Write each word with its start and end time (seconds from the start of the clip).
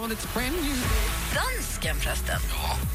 world, 0.00 0.12
it's 0.12 0.26
brand 0.34 0.54
new 0.54 0.74
day. 0.74 1.08
Dansken 1.34 1.96
förresten. 1.96 2.40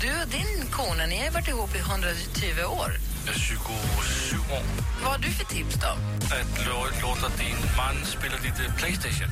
Du 0.01 0.09
och 0.21 0.27
din 0.27 0.67
kone, 0.71 1.07
ni 1.07 1.17
har 1.17 1.25
ju 1.25 1.29
varit 1.31 1.47
ihop 1.47 1.75
i 1.75 1.79
120 1.79 2.63
år. 2.79 2.91
27 3.35 3.73
år. 4.53 4.63
Vad 5.03 5.11
har 5.11 5.17
du 5.19 5.31
för 5.31 5.45
tips 5.45 5.75
då? 5.75 5.87
Att 6.35 6.65
lå- 6.67 7.01
låta 7.01 7.27
din 7.37 7.57
man 7.77 8.05
spela 8.05 8.35
lite 8.43 8.73
Playstation. 8.77 9.27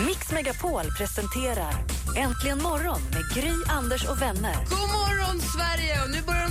Mix 0.06 0.30
Megapol 0.30 0.84
presenterar 0.98 1.74
Äntligen 2.16 2.62
morgon 2.62 3.00
med 3.10 3.34
Gry, 3.34 3.52
Anders 3.68 4.04
och 4.04 4.22
vänner. 4.22 4.56
God 4.70 4.78
morgon, 4.88 5.40
Sverige! 5.40 6.02
Och 6.02 6.10
nu 6.10 6.22
börjar 6.22 6.48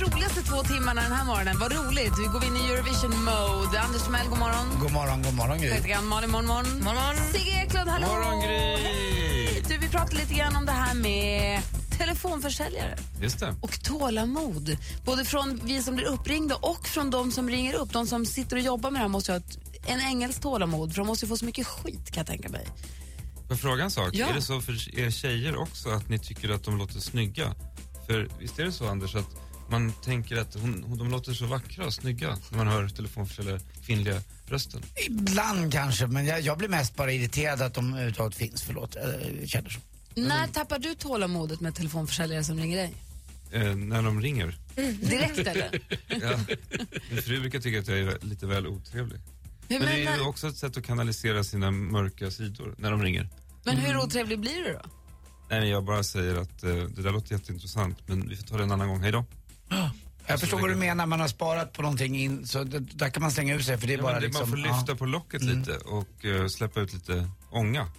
roligaste 0.00 0.42
två 0.42 0.62
timmarna 0.62 1.00
den 1.02 1.12
här 1.12 1.24
morgonen. 1.24 1.58
Vad 1.58 1.72
roligt! 1.72 2.12
Vi 2.18 2.24
går 2.24 2.44
in 2.44 2.56
i 2.56 2.60
Eurovision-mode. 2.72 3.80
Anders 3.80 4.02
Timell, 4.02 4.28
god 4.28 4.38
morgon. 4.38 4.66
God 4.80 4.92
morgon, 4.92 5.22
god 5.22 5.34
morgon 5.34 5.58
Gry. 5.58 5.70
Malin, 6.02 6.30
morgon, 6.30 6.46
morgon. 6.46 6.84
morgon. 6.84 7.16
Sigge 7.32 7.50
Eklund, 7.62 7.90
hallå! 7.90 8.06
morgon, 8.06 8.40
Gry. 8.40 9.62
Du, 9.68 9.78
vi 9.78 9.88
pratade 9.88 10.16
lite 10.16 10.34
grann 10.34 10.56
om 10.56 10.66
det 10.66 10.72
här 10.72 10.94
med 10.94 11.62
telefonförsäljare 11.98 12.98
Just 13.22 13.40
det. 13.40 13.54
och 13.62 13.82
tålamod. 13.82 14.76
Både 15.04 15.24
från 15.24 15.60
vi 15.64 15.82
som 15.82 15.96
blir 15.96 16.06
uppringda 16.06 16.56
och 16.56 16.86
från 16.86 17.10
de 17.10 17.32
som 17.32 17.50
ringer 17.50 17.74
upp. 17.74 17.92
De 17.92 18.06
som 18.06 18.26
sitter 18.26 18.56
och 18.56 18.62
jobbar 18.62 18.90
med 18.90 18.98
det 19.00 19.02
här 19.02 19.08
måste 19.08 19.32
ju 19.32 19.38
ha 19.38 19.44
ett, 19.44 19.58
en 19.86 20.00
ängels 20.00 20.38
tålamod, 20.40 20.90
för 20.92 20.96
de 20.96 21.06
måste 21.06 21.24
ju 21.24 21.28
få 21.28 21.36
så 21.36 21.44
mycket 21.44 21.66
skit 21.66 22.10
kan 22.10 22.20
jag 22.20 22.26
tänka 22.26 22.48
mig. 22.48 22.66
Får 23.34 23.44
jag 23.48 23.60
fråga 23.60 23.84
en 23.84 23.90
sak? 23.90 24.10
Ja. 24.12 24.26
Är 24.26 24.34
det 24.34 24.42
så 24.42 24.60
för 24.60 24.98
er 24.98 25.10
tjejer 25.10 25.56
också 25.56 25.88
att 25.88 26.08
ni 26.08 26.18
tycker 26.18 26.50
att 26.50 26.64
de 26.64 26.78
låter 26.78 27.00
snygga? 27.00 27.54
För 28.06 28.28
visst 28.38 28.58
är 28.58 28.64
det 28.64 28.72
så 28.72 28.88
Anders 28.88 29.14
att 29.14 29.47
man 29.70 29.92
tänker 29.92 30.36
att 30.36 30.54
hon, 30.54 30.84
hon, 30.88 30.98
de 30.98 31.10
låter 31.10 31.32
så 31.32 31.46
vackra 31.46 31.86
och 31.86 31.94
snygga 31.94 32.38
när 32.50 32.58
man 32.58 32.68
hör 32.68 32.88
telefonförsäljare, 32.88 33.60
kvinnliga 33.86 34.22
rösten? 34.46 34.82
Ibland 35.06 35.72
kanske, 35.72 36.06
men 36.06 36.26
jag, 36.26 36.40
jag 36.40 36.58
blir 36.58 36.68
mest 36.68 36.96
bara 36.96 37.12
irriterad 37.12 37.62
att 37.62 37.74
de 37.74 37.92
överhuvudtaget 37.92 38.34
finns. 38.38 38.62
Förlåt, 38.62 38.96
jag 39.40 39.48
känner 39.48 39.70
så. 39.70 39.80
När 40.14 40.46
tappar 40.46 40.78
du 40.78 40.94
tålamodet 40.94 41.60
med 41.60 41.74
telefonförsäljare 41.74 42.44
som 42.44 42.58
ringer 42.58 42.76
dig? 42.76 42.94
Eh, 43.52 43.74
när 43.76 44.02
de 44.02 44.20
ringer. 44.20 44.58
Direkt 45.00 45.38
eller? 45.38 45.80
Ja. 46.22 46.38
Min 47.10 47.22
fru 47.22 47.40
brukar 47.40 47.60
tycka 47.60 47.78
att 47.78 47.88
jag 47.88 47.98
är 47.98 48.18
lite 48.20 48.46
väl 48.46 48.66
otrevlig. 48.66 49.20
Hur, 49.68 49.78
Men 49.78 49.88
det 49.88 50.04
är 50.04 50.16
ju 50.16 50.22
också 50.22 50.48
ett 50.48 50.56
sätt 50.56 50.76
att 50.76 50.84
kanalisera 50.84 51.44
sina 51.44 51.70
mörka 51.70 52.30
sidor 52.30 52.74
när 52.78 52.90
de 52.90 53.02
ringer. 53.02 53.28
men 53.64 53.76
hur 53.76 53.96
otrevlig 53.96 54.38
blir 54.40 54.64
du 54.64 54.72
då? 54.72 54.82
Nej, 55.50 55.60
men 55.60 55.68
jag 55.68 55.84
bara 55.84 56.02
säger 56.02 56.36
att 56.36 56.62
eh, 56.62 56.74
det 56.74 57.02
där 57.02 57.10
låter 57.12 57.32
jätteintressant 57.32 57.98
men 58.06 58.28
vi 58.28 58.36
får 58.36 58.44
ta 58.44 58.56
det 58.56 58.62
en 58.62 58.72
annan 58.72 58.88
gång. 58.88 59.00
Hej 59.02 59.12
då. 59.12 59.24
Jag 60.26 60.40
förstår 60.40 60.60
vad 60.60 60.70
du 60.70 60.74
menar, 60.74 61.06
man 61.06 61.20
har 61.20 61.28
sparat 61.28 61.72
på 61.72 61.82
någonting 61.82 62.18
in, 62.18 62.46
så 62.46 62.64
det, 62.64 62.78
där 62.78 63.10
kan 63.10 63.22
man 63.22 63.32
slänga 63.32 63.54
ur 63.54 63.60
sig 63.60 63.78
för 63.78 63.86
det 63.86 63.92
är 63.92 63.98
Ja, 63.98 64.02
bara 64.02 64.20
det, 64.20 64.26
liksom... 64.26 64.50
man 64.50 64.62
får 64.62 64.68
lyfta 64.68 64.94
på 64.96 65.06
locket 65.06 65.42
lite 65.42 65.76
och 65.76 66.24
eh, 66.24 66.46
släppa 66.48 66.80
ut 66.80 66.92
lite 66.92 67.30
ånga. 67.50 67.90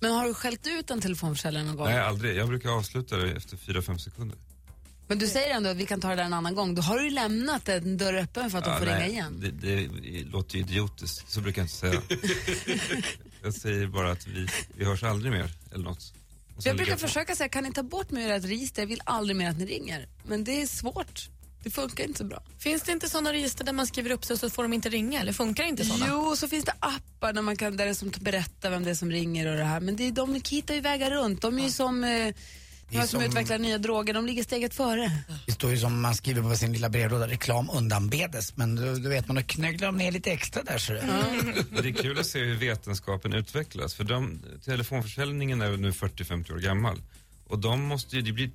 Men 0.00 0.12
har 0.12 0.26
du 0.26 0.34
skällt 0.34 0.66
ut 0.66 0.90
en 0.90 1.00
telefonförsäljare 1.00 1.64
någon 1.64 1.76
gång? 1.76 1.86
Nej, 1.86 2.00
aldrig. 2.00 2.36
Jag 2.36 2.48
brukar 2.48 2.70
avsluta 2.70 3.16
det 3.16 3.32
efter 3.32 3.56
4-5 3.56 3.98
sekunder. 3.98 4.38
Men 5.06 5.18
du 5.18 5.26
säger 5.26 5.54
ändå 5.54 5.70
att 5.70 5.76
vi 5.76 5.86
kan 5.86 6.00
ta 6.00 6.08
det 6.08 6.16
där 6.16 6.24
en 6.24 6.32
annan 6.32 6.54
gång. 6.54 6.74
Då 6.74 6.82
har 6.82 6.98
du 6.98 7.04
ju 7.04 7.10
lämnat 7.10 7.68
en 7.68 7.96
dörr 7.98 8.14
öppen 8.14 8.50
för 8.50 8.58
att 8.58 8.64
de 8.64 8.70
Ja, 8.70 8.78
får 8.78 8.86
nej, 8.86 8.94
ringa 8.94 9.06
igen. 9.08 9.40
Det, 9.40 9.50
det 9.50 9.88
låter 10.24 10.56
ju 10.56 10.60
idiotiskt, 10.60 11.30
så 11.30 11.40
brukar 11.40 11.62
jag 11.62 11.64
inte 11.64 11.74
säga. 11.76 12.02
jag 13.42 13.54
säger 13.54 13.86
bara 13.86 14.10
att 14.10 14.26
vi, 14.26 14.48
vi 14.76 14.84
hörs 14.84 15.02
aldrig 15.02 15.32
mer 15.32 15.50
eller 15.72 15.84
något. 15.84 16.14
Jag 16.62 16.76
brukar 16.76 16.96
försöka 16.96 17.36
säga, 17.36 17.48
kan 17.48 17.64
ni 17.64 17.72
ta 17.72 17.82
bort 17.82 18.10
mig 18.10 18.24
ur 18.24 18.30
ert 18.30 18.44
register? 18.44 18.82
Jag 18.82 18.86
vill 18.86 19.02
aldrig 19.04 19.36
mer 19.36 19.50
att 19.50 19.58
ni 19.58 19.66
ringer. 19.66 20.08
Men 20.24 20.44
det 20.44 20.62
är 20.62 20.66
svårt. 20.66 21.28
Det 21.64 21.70
funkar 21.70 22.04
inte 22.04 22.18
så 22.18 22.24
bra. 22.24 22.42
Finns 22.58 22.82
det 22.82 22.92
inte 22.92 23.08
såna 23.08 23.32
register 23.32 23.64
där 23.64 23.72
man 23.72 23.86
skriver 23.86 24.10
upp 24.10 24.24
sig 24.24 24.34
och 24.34 24.40
så 24.40 24.50
får 24.50 24.62
de 24.62 24.72
inte 24.72 24.88
ringa? 24.88 25.20
Eller 25.20 25.32
funkar 25.32 25.64
inte 25.64 25.84
såna? 25.84 26.06
Jo, 26.08 26.36
så 26.36 26.48
finns 26.48 26.64
det 26.64 26.72
appar 26.80 27.32
där 27.32 27.42
man 27.42 27.56
kan, 27.56 27.76
där 27.76 27.86
det 27.86 27.94
som 27.94 28.12
berättar 28.20 28.70
vem 28.70 28.84
det 28.84 28.90
är 28.90 28.94
som 28.94 29.10
ringer 29.10 29.46
och 29.46 29.56
det 29.56 29.64
här. 29.64 29.80
Men 29.80 29.96
det 29.96 30.04
är, 30.04 30.12
de 30.12 30.40
hittar 30.50 30.74
ju 30.74 30.80
vägar 30.80 31.10
runt. 31.10 31.42
De 31.42 31.58
är 31.58 31.62
ju 31.62 31.70
som, 31.70 32.04
eh, 32.04 32.34
de 32.90 32.96
som, 32.98 33.06
som- 33.08 33.22
utvecklar 33.22 33.58
nya 33.58 33.78
droger, 33.78 34.14
de 34.14 34.26
ligger 34.26 34.42
steget 34.42 34.74
före. 34.74 35.10
Det 35.46 35.52
står 35.52 35.70
ju 35.70 35.78
som 35.78 36.00
man 36.00 36.14
skriver 36.14 36.42
på 36.42 36.56
sin 36.56 36.72
lilla 36.72 36.88
brevlåda, 36.88 37.28
reklam 37.28 37.70
undanbedes. 37.70 38.56
Men 38.56 38.74
du, 38.76 38.94
du 38.98 39.08
vet, 39.08 39.26
man 39.28 39.36
då 39.36 39.42
knögglar 39.42 39.86
de 39.86 39.96
ner 39.96 40.12
lite 40.12 40.32
extra 40.32 40.62
där 40.62 40.78
så 40.78 40.92
det. 40.92 41.02
Men 41.70 41.82
Det 41.82 41.88
är 41.88 41.92
kul 42.02 42.18
att 42.18 42.26
se 42.26 42.38
hur 42.38 42.54
vetenskapen 42.56 43.32
utvecklas. 43.32 43.94
För 43.94 44.04
de, 44.04 44.40
telefonförsäljningen 44.64 45.60
är 45.62 45.76
nu 45.76 45.90
40-50 45.90 46.52
år 46.52 46.58
gammal. 46.58 47.02
Och 47.46 47.58
de 47.58 47.82
måste 47.82 48.16
ju, 48.16 48.22
det 48.22 48.32
blir 48.32 48.50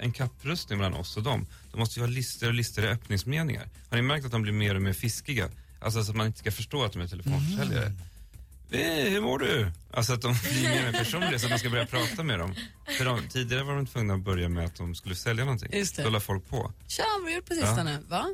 en 0.00 0.12
kapprustning 0.12 0.78
mellan 0.78 0.94
oss 0.94 1.16
och 1.16 1.22
dem. 1.22 1.46
De 1.72 1.78
måste 1.78 2.00
ju 2.00 2.06
ha 2.06 2.10
listor 2.10 2.48
och 2.48 2.54
listor 2.54 2.84
i 2.84 2.88
öppningsmeningar. 2.88 3.68
Har 3.90 3.96
ni 3.96 4.02
märkt 4.02 4.24
att 4.26 4.32
de 4.32 4.42
blir 4.42 4.52
mer 4.52 4.74
och 4.74 4.82
mer 4.82 4.92
fiskiga? 4.92 5.48
Alltså 5.80 6.04
så 6.04 6.10
att 6.10 6.16
man 6.16 6.26
inte 6.26 6.38
ska 6.38 6.52
förstå 6.52 6.84
att 6.84 6.92
de 6.92 7.02
är 7.02 7.06
telefonförsäljare. 7.06 7.86
Mm. 7.86 7.98
Eh, 8.72 9.10
hur 9.10 9.20
mår 9.20 9.38
du? 9.38 9.70
Alltså 9.92 10.12
att 10.12 10.22
de 10.22 10.34
blir 10.52 10.68
mer 10.68 10.92
personliga 10.92 11.38
så 11.38 11.46
att 11.46 11.50
man 11.50 11.58
ska 11.58 11.70
börja 11.70 11.86
prata 11.86 12.22
med 12.22 12.38
dem. 12.38 12.54
För 12.98 13.04
de, 13.04 13.28
tidigare 13.28 13.64
var 13.64 13.76
de 13.76 13.86
tvungna 13.86 14.14
att 14.14 14.24
börja 14.24 14.48
med 14.48 14.64
att 14.64 14.76
de 14.76 14.94
skulle 14.94 15.14
sälja 15.14 15.44
någonting. 15.44 15.68
Just 15.72 15.96
det. 15.96 16.02
Då 16.02 16.10
la 16.10 16.20
folk 16.20 16.48
på. 16.48 16.72
Tja, 16.88 17.04
vad 17.12 17.22
har 17.22 17.28
du 17.28 17.34
gjort 17.34 17.48
på 17.48 17.54
sistone? 17.54 17.98
Va? 18.08 18.26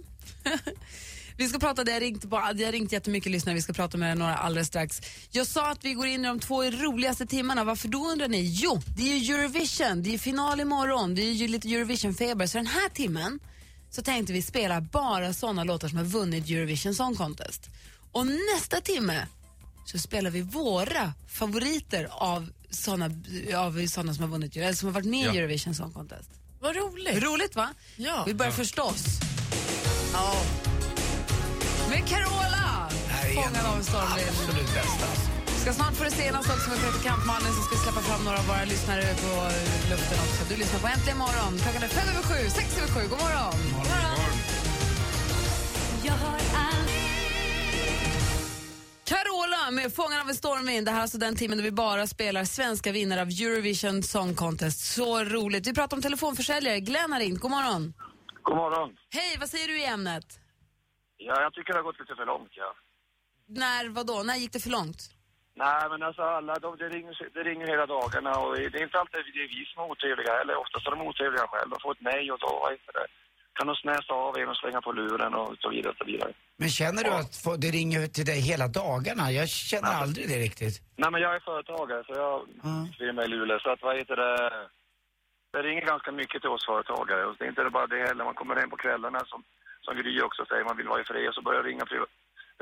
vi 1.37 1.49
ska 1.49 1.59
prata, 1.59 1.85
det 1.85 1.93
har 1.93 2.01
ringt, 2.01 2.31
på, 2.31 2.53
det 2.55 2.65
har 2.65 2.73
ringt 2.73 2.93
jättemycket 2.93 3.33
lyssnare, 3.33 3.55
vi 3.55 3.63
ska 3.63 3.73
prata 3.73 3.99
med 3.99 4.19
några 4.19 4.37
alldeles 4.37 4.69
strax. 4.69 5.01
Jag 5.31 5.47
sa 5.47 5.71
att 5.71 5.85
vi 5.85 5.95
går 5.95 6.07
in 6.07 6.25
i 6.25 6.29
de 6.29 6.41
två 6.41 6.63
roligaste 6.65 7.27
timmarna, 7.27 7.65
varför 7.65 7.89
då 7.89 8.07
undrar 8.07 8.29
ni? 8.29 8.43
Jo, 8.43 8.83
det 8.97 9.13
är 9.13 9.17
ju 9.17 9.35
Eurovision, 9.35 10.03
det 10.03 10.15
är 10.15 10.19
final 10.19 10.61
imorgon, 10.61 11.15
det 11.15 11.23
är 11.23 11.33
ju 11.33 11.49
lite 11.49 11.69
Eurovision-feber, 11.69 12.47
så 12.47 12.59
den 12.59 12.67
här 12.67 12.89
timmen 12.89 13.41
så 13.91 14.03
tänkte 14.03 14.33
vi 14.33 14.43
spela 14.43 14.81
bara 14.81 15.33
såna 15.33 15.65
låtar 15.65 15.89
som 15.89 15.99
har 15.99 16.05
vunnit 16.05 16.51
Eurovision 16.51 16.95
Song 16.95 17.15
Contest. 17.15 17.71
Och 18.13 18.27
nästa 18.27 18.81
timme 18.81 19.27
så 19.87 19.99
spelar 19.99 20.31
vi 20.31 20.43
våra 20.43 21.13
favoriter 21.29 22.09
av 22.11 22.49
såna, 22.71 23.05
av 23.57 23.87
såna 23.87 24.15
som 24.15 24.23
har 24.23 24.31
vunnit, 24.31 24.57
eller 24.57 24.73
som 24.73 24.87
har 24.89 24.93
varit 24.95 25.07
med 25.07 25.21
i 25.21 25.25
Ja. 25.25 25.35
Eurovision 25.43 25.75
Song 25.75 25.93
Contest. 25.93 26.31
Vad 26.61 26.77
roligt. 26.77 27.23
Roligt 27.23 27.57
va? 27.57 27.69
Ja. 27.97 28.23
Vi 28.27 28.35
börjar 28.35 28.53
förstås. 28.53 29.05
Ja. 30.13 30.43
Med 31.91 32.07
Carola! 32.09 32.89
här 33.09 33.25
är 33.25 33.31
en 33.31 33.35
Fångad 33.45 33.67
av 33.67 33.83
stormvind. 33.83 34.29
absolut 34.31 34.75
bästa. 34.75 35.07
alltså. 35.11 35.31
Ska 35.63 35.73
snart 35.73 35.95
få 35.95 36.05
det 36.05 36.11
senaste 36.11 36.53
också 36.53 36.71
med 36.71 36.79
praktikantmannen 36.79 37.53
så 37.57 37.61
ska 37.63 37.75
vi 37.77 37.81
släppa 37.83 38.01
fram 38.01 38.25
några 38.25 38.39
av 38.39 38.47
våra 38.47 38.65
lyssnare 38.65 39.03
på 39.03 39.31
luften 39.91 40.19
också. 40.25 40.41
Du 40.49 40.57
lyssnar 40.57 40.81
på 40.81 40.87
Äntligen 40.87 41.19
morgon. 41.19 41.59
Klockan 41.63 41.83
är 41.83 41.89
fem 41.89 42.09
över 42.09 42.23
sju, 42.23 42.51
sex 42.51 42.79
över 42.79 42.89
sju. 42.95 43.09
God 43.09 43.19
morgon! 43.21 43.55
God 43.73 43.87
morgon. 43.93 44.21
Med 49.73 49.95
Fångarna 49.95 50.23
av 50.23 50.29
en 50.29 50.35
stormvind. 50.35 50.87
Det 50.87 50.91
här 50.91 50.99
är 50.99 51.03
alltså 51.03 51.19
den 51.19 51.37
timmen 51.37 51.59
då 51.59 51.65
vi 51.65 51.73
bara 51.73 52.07
spelar 52.07 52.45
svenska 52.45 52.93
vinnare 52.93 53.21
av 53.21 53.29
Eurovision 53.29 54.03
Song 54.03 54.35
Contest. 54.35 54.95
Så 54.95 55.25
roligt. 55.25 55.67
Vi 55.67 55.75
pratar 55.75 55.97
om 55.97 56.03
telefonförsäljare. 56.03 56.81
Glenn 56.81 57.13
har 57.13 57.21
ringt. 57.21 57.41
God 57.41 57.51
morgon. 57.51 57.95
God 58.43 58.57
morgon. 58.57 58.97
Hej, 59.19 59.37
vad 59.41 59.49
säger 59.49 59.69
du 59.69 59.77
i 59.81 59.87
ämnet? 59.87 60.27
Ja, 61.17 61.43
jag 61.43 61.53
tycker 61.55 61.73
det 61.73 61.79
har 61.79 61.85
gått 61.85 62.01
lite 62.01 62.15
för 62.15 62.27
långt, 62.27 62.53
ja. 62.63 62.71
När, 63.63 63.89
vadå? 63.99 64.17
När 64.23 64.37
gick 64.37 64.53
det 64.53 64.63
för 64.67 64.71
långt? 64.71 65.01
Nej, 65.65 65.83
men 65.91 66.03
alltså 66.03 66.23
alla, 66.23 66.55
de, 66.65 66.69
det, 66.83 66.89
ringer, 66.97 67.15
det 67.37 67.43
ringer 67.51 67.67
hela 67.67 67.87
dagarna 67.87 68.33
och 68.43 68.51
det 68.57 68.79
är 68.81 68.89
inte 68.89 69.01
alltid 69.01 69.21
det 69.37 69.45
är 69.47 69.53
vi 69.57 69.63
som 69.71 69.83
är 69.83 69.91
otrevliga 69.93 70.33
heller. 70.39 70.57
Oftast 70.65 70.87
är 70.87 70.91
de 70.91 71.01
otrevliga 71.11 71.47
själva. 71.53 71.77
De 71.77 71.83
får 71.83 71.93
ett 71.93 72.07
nej 72.13 72.25
och 72.33 72.41
då, 72.45 72.51
vad 72.63 72.73
heter 72.75 72.93
det, 72.99 73.07
kan 73.57 73.67
de 73.71 73.75
snäsa 73.85 74.13
av 74.27 74.33
en 74.41 74.49
och 74.53 74.57
slänga 74.63 74.81
på 74.87 74.93
luren 74.93 75.35
och 75.41 75.51
så 75.63 75.69
vidare 75.75 75.91
och 75.93 75.99
så 75.99 76.05
vidare. 76.13 76.33
Men 76.63 76.69
känner 76.81 77.03
du 77.05 77.11
att 77.11 77.37
få, 77.37 77.57
det 77.57 77.71
ringer 77.81 78.07
till 78.17 78.27
dig 78.33 78.41
hela 78.51 78.67
dagarna? 78.69 79.25
Jag 79.41 79.49
känner 79.49 79.93
aldrig 80.03 80.25
det 80.29 80.39
riktigt. 80.47 80.77
Nej, 80.97 81.11
men 81.13 81.21
jag 81.27 81.33
är 81.37 81.41
företagare 81.51 82.03
så 82.07 82.13
jag 82.25 82.37
Mm. 82.65 82.93
firma 83.01 83.21
i 83.25 83.29
Luleå 83.29 83.59
så 83.65 83.71
att 83.73 83.83
vad 83.83 83.97
heter 84.01 84.17
det, 84.17 84.37
det 85.53 85.61
ringer 85.69 85.85
ganska 85.93 86.11
mycket 86.21 86.39
till 86.43 86.51
oss 86.57 86.67
företagare 86.71 87.23
och 87.27 87.35
det 87.39 87.45
är 87.45 87.49
inte 87.49 87.71
bara 87.79 87.87
det 87.87 88.01
heller. 88.09 88.25
Man 88.31 88.35
kommer 88.41 88.55
hem 88.61 88.71
på 88.71 88.77
kvällarna 88.85 89.21
som, 89.31 89.41
som 89.85 89.93
Gry 89.99 90.21
också 90.29 90.43
säger, 90.49 90.65
man 90.71 90.77
vill 90.77 90.89
vara 90.93 91.01
i 91.03 91.05
fred 91.05 91.29
och 91.29 91.35
så 91.35 91.43
börjar 91.49 91.63
ringa, 91.71 91.85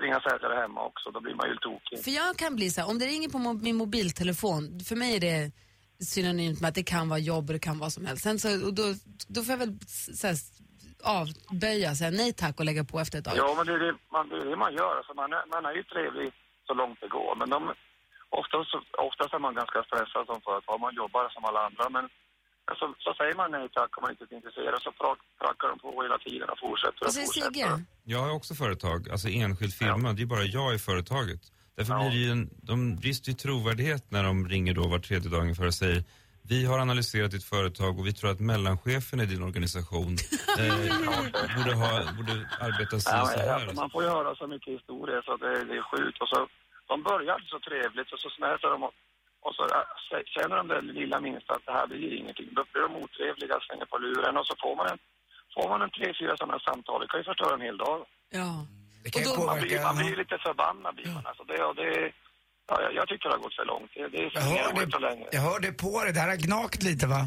ringa 0.02 0.18
säljare 0.26 0.54
hemma 0.62 0.80
också. 0.90 1.06
Då 1.10 1.20
blir 1.20 1.34
man 1.40 1.48
ju 1.48 1.56
tokig. 1.56 2.04
För 2.04 2.10
jag 2.10 2.36
kan 2.42 2.56
bli 2.56 2.70
så 2.70 2.80
här, 2.80 2.88
om 2.90 2.98
det 2.98 3.06
ringer 3.06 3.28
på 3.28 3.38
mo- 3.38 3.62
min 3.62 3.76
mobiltelefon, 3.76 4.80
för 4.88 4.96
mig 4.96 5.16
är 5.16 5.20
det 5.20 5.52
synonymt 6.04 6.60
med 6.60 6.68
att 6.68 6.74
det 6.74 6.82
kan 6.82 7.08
vara 7.08 7.18
jobb 7.18 7.44
och 7.48 7.52
det 7.52 7.58
kan 7.68 7.78
vara 7.78 7.90
som 7.90 8.06
helst. 8.06 8.22
Sen 8.22 8.38
så, 8.38 8.66
och 8.66 8.74
då, 8.74 8.82
då 9.28 9.42
får 9.42 9.52
jag 9.52 9.58
väl 9.58 9.78
så 10.20 10.26
här, 10.26 10.36
avböja, 11.02 11.94
säga 11.94 12.10
nej 12.10 12.32
tack 12.32 12.58
och 12.60 12.64
lägga 12.64 12.84
på 12.84 13.00
efter 13.00 13.18
ett 13.18 13.24
tag. 13.24 13.36
Ja, 13.36 13.54
men 13.56 13.66
det 13.66 13.72
är 13.78 13.78
det 13.86 13.94
man, 14.12 14.28
det, 14.28 14.36
är 14.36 14.46
det 14.50 14.56
man 14.56 14.74
gör. 14.74 14.96
Alltså 14.96 15.14
man, 15.14 15.32
är, 15.32 15.42
man 15.54 15.64
är 15.70 15.74
ju 15.78 15.82
trevlig 15.82 16.28
så 16.66 16.74
långt 16.74 16.98
det 17.00 17.08
går. 17.18 17.32
Men 17.40 17.48
de, 17.54 17.58
oftast, 18.40 18.70
så- 18.72 18.86
oftast 19.08 19.34
är 19.34 19.38
man 19.46 19.54
ganska 19.60 19.78
stressad 19.88 20.24
som 20.30 20.38
företag. 20.48 20.80
Man 20.86 20.94
jobbar 21.02 21.22
som 21.34 21.44
alla 21.48 21.60
andra. 21.68 21.84
Men 21.96 22.04
så, 22.80 22.86
så 23.04 23.10
säger 23.18 23.34
man 23.40 23.50
nej 23.56 23.66
tack 23.78 23.90
om 23.96 24.02
man 24.04 24.10
inte 24.14 24.24
är 24.30 24.36
intresserad. 24.40 24.78
Så 24.86 24.90
pra- 25.00 25.22
prackar 25.42 25.66
de 25.72 25.78
på 25.84 26.02
hela 26.06 26.18
tiden 26.26 26.48
och 26.52 26.58
fortsätter 26.66 27.02
och 27.06 27.12
säger 27.12 27.26
fortsätter. 27.26 27.52
Sigge? 27.52 27.84
Jag 28.12 28.18
har 28.24 28.32
också 28.38 28.52
företag, 28.64 28.98
alltså 29.12 29.28
enskild 29.28 29.74
firma. 29.82 30.12
Det 30.12 30.22
är 30.22 30.26
bara 30.36 30.44
jag 30.58 30.74
i 30.74 30.78
företaget. 30.78 31.42
Därför 31.76 31.94
blir 31.98 32.10
det 32.10 32.16
ju 32.26 32.30
en, 32.30 32.50
de 32.70 32.96
brister 32.96 33.28
ju 33.30 33.34
trovärdighet 33.36 34.10
när 34.10 34.22
de 34.24 34.48
ringer 34.48 34.74
då 34.74 34.88
var 34.88 34.98
tredje 34.98 35.30
dag 35.30 35.40
ungefär 35.40 35.66
och 35.66 35.74
säger 35.74 36.04
vi 36.48 36.58
har 36.66 36.78
analyserat 36.78 37.30
ditt 37.30 37.44
företag 37.44 37.98
och 37.98 38.06
vi 38.06 38.12
tror 38.12 38.30
att 38.30 38.40
mellanchefen 38.40 39.20
i 39.20 39.26
din 39.26 39.42
organisation 39.42 40.12
eh, 40.58 40.76
borde, 41.56 41.74
ha, 41.82 41.90
borde 42.18 42.34
arbeta 42.66 42.94
si 43.00 43.10
Ja, 43.12 43.24
så 43.26 43.38
här. 43.40 43.54
alltså, 43.54 43.74
man 43.82 43.90
får 43.90 44.02
ju 44.02 44.08
höra 44.08 44.34
så 44.34 44.46
mycket 44.46 44.72
historier 44.78 45.22
så 45.26 45.36
det, 45.36 45.64
det 45.68 45.76
är 45.80 45.82
sjukt. 45.92 46.18
Och 46.22 46.28
så, 46.28 46.38
de 46.90 47.02
börjar 47.02 47.36
så 47.52 47.58
trevligt 47.68 48.12
och 48.12 48.20
så 48.24 48.28
snäser 48.38 48.68
de 48.74 48.82
och 48.82 48.94
och 49.46 49.54
så 49.58 49.62
känner 50.34 50.56
de 50.60 50.64
det 50.68 50.80
lilla 51.00 51.20
minsta 51.20 51.50
att 51.54 51.66
det 51.66 51.72
här 51.78 51.86
blir 51.86 52.12
ingenting. 52.20 52.48
Då 52.58 52.62
blir 52.72 52.82
de 52.86 52.92
otrevliga, 53.04 53.56
slänger 53.66 53.86
på 53.92 53.98
luren 54.04 54.36
och 54.40 54.46
så 54.50 54.54
får 54.62 54.74
man 54.80 54.86
en, 54.92 54.98
får 55.54 55.66
man 55.72 55.80
en 55.84 55.90
tre, 55.96 56.06
fyra 56.20 56.32
sådana 56.36 56.58
samtal. 56.68 57.00
Det 57.00 57.08
kan 57.10 57.20
ju 57.20 57.24
förstöra 57.32 57.54
en 57.58 57.66
hel 57.68 57.78
dag. 57.86 57.98
Ja. 58.40 58.48
Det 59.02 59.08
kan 59.10 59.22
ju 59.22 59.28
Och 59.30 59.36
då- 59.38 59.46
Man 59.50 59.58
blir, 59.62 59.82
man 59.88 59.96
blir 60.00 60.16
lite 60.22 60.36
förbannad 60.46 60.92
blir 60.98 61.10
man. 61.16 61.24
Alltså 61.30 61.44
det, 61.50 61.60
och 61.68 61.74
det, 61.80 61.90
ja, 62.68 62.74
jag, 62.82 62.94
jag 62.98 63.08
tycker 63.08 63.28
det 63.28 63.34
har 63.34 63.42
gått 63.46 63.54
för 63.60 63.64
långt. 63.72 63.90
Det, 63.94 64.08
det 64.08 64.22
Jag 64.22 64.42
fungerar 64.42 64.72
hör, 64.74 64.82
inte 64.82 64.90
så 64.98 64.98
länge. 65.08 65.24
det, 65.30 65.36
jag 65.36 65.42
hör 65.48 65.60
det 65.66 65.72
på 65.72 66.02
dig, 66.04 66.12
det 66.12 66.20
här 66.20 66.28
har 66.28 66.36
gnagt 66.46 66.82
lite 66.82 67.06
va? 67.06 67.22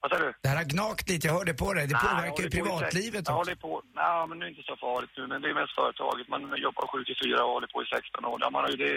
Vad 0.00 0.10
säger 0.10 0.24
du? 0.26 0.32
Det 0.42 0.48
här 0.48 0.56
har 0.62 0.64
gnagt 0.74 1.08
lite, 1.10 1.26
jag 1.28 1.34
hör 1.38 1.44
det 1.50 1.54
på 1.64 1.68
dig. 1.74 1.86
Det 1.86 1.92
jag 1.92 2.00
påverkar 2.02 2.24
ju 2.26 2.30
håller 2.30 2.42
på 2.42 2.56
i 2.56 2.56
privatlivet 2.58 3.22
sex- 3.24 3.28
Jag 3.28 3.38
också. 3.38 3.50
håller 3.50 3.56
på, 3.66 3.72
nej 4.00 4.26
men 4.28 4.34
det 4.38 4.44
är 4.46 4.50
inte 4.54 4.66
så 4.72 4.76
farligt 4.86 5.12
nu, 5.18 5.22
men 5.30 5.38
det 5.42 5.48
är 5.52 5.54
mest 5.60 5.74
företaget. 5.80 6.26
Man 6.34 6.40
jobbar 6.66 6.84
7 6.92 7.04
till 7.08 7.18
4 7.24 7.44
och 7.46 7.52
håller 7.56 7.70
på 7.74 7.78
i 7.84 7.86
16 7.86 8.24
år. 8.30 8.36
Ja, 8.42 8.46
man 8.54 8.62
har 8.64 8.70
ju 8.74 8.78
det, 8.86 8.94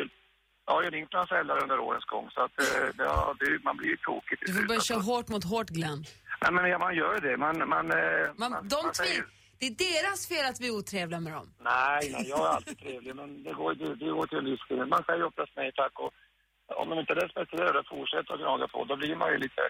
jag 0.68 0.74
har 0.76 0.84
ju 0.88 0.90
ringt 0.96 1.12
några 1.14 1.28
föräldrar 1.34 1.58
under 1.64 1.78
årens 1.88 2.06
gång 2.14 2.26
så 2.36 2.40
att 2.46 2.56
eh, 2.66 2.88
det, 2.98 3.04
ja, 3.14 3.36
det, 3.40 3.50
man 3.68 3.76
blir 3.80 3.90
ju 3.96 3.98
tokig 3.98 4.38
Du 4.48 4.54
får 4.54 4.62
börja 4.62 4.74
alltså. 4.82 4.94
köra 4.94 5.02
hårt 5.12 5.28
mot 5.34 5.44
hårt, 5.52 5.70
Glenn. 5.78 6.02
Nej 6.44 6.52
men 6.56 6.64
ja, 6.74 6.78
man 6.86 6.94
gör 7.02 7.16
det. 7.28 7.34
Man, 7.46 7.56
man, 7.74 7.86
eh, 8.00 8.26
Man, 8.42 8.52
de 8.74 8.76
man 8.86 8.94
säger- 9.02 9.26
det 9.60 9.66
är 9.66 9.76
deras 10.04 10.28
fel 10.28 10.46
att 10.50 10.60
vi 10.62 10.68
är 10.68 10.76
otrevliga 10.80 11.20
med 11.20 11.34
dem. 11.34 11.48
Nej, 11.60 12.10
nej, 12.14 12.26
jag 12.30 12.40
är 12.46 12.50
alltid 12.58 12.80
trevlig, 12.80 13.16
men 13.16 13.44
det 13.44 13.54
går, 13.54 13.74
det, 13.74 13.96
det 13.96 14.10
går 14.18 14.28
till 14.28 14.38
en 14.38 14.46
viss 14.52 14.64
gräns. 14.70 14.90
Man 14.90 15.04
säger 15.08 15.24
oftast 15.24 15.52
nej 15.56 15.72
tack 15.76 16.00
och 16.00 16.14
om 16.82 16.90
de 16.90 17.00
inte 17.00 17.14
respekterar 17.24 17.74
det 17.74 17.80
och 17.80 17.88
fortsätter 17.98 18.34
att 18.34 18.40
gnaga 18.40 18.68
på, 18.68 18.84
då 18.86 18.96
blir 18.96 19.16
man 19.16 19.32
ju 19.32 19.38
lite... 19.38 19.62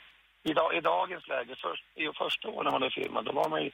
I, 0.43 0.53
dag, 0.53 0.77
i 0.77 0.81
dagens 0.81 1.27
läge, 1.27 1.55
först, 1.65 1.83
i 1.95 2.03
första 2.23 2.47
året 2.49 2.63
när 2.65 2.71
man 2.71 2.83
är 2.83 2.89
firma, 2.89 3.21
då 3.21 3.31
var 3.31 3.49
man 3.49 3.63
ju 3.63 3.71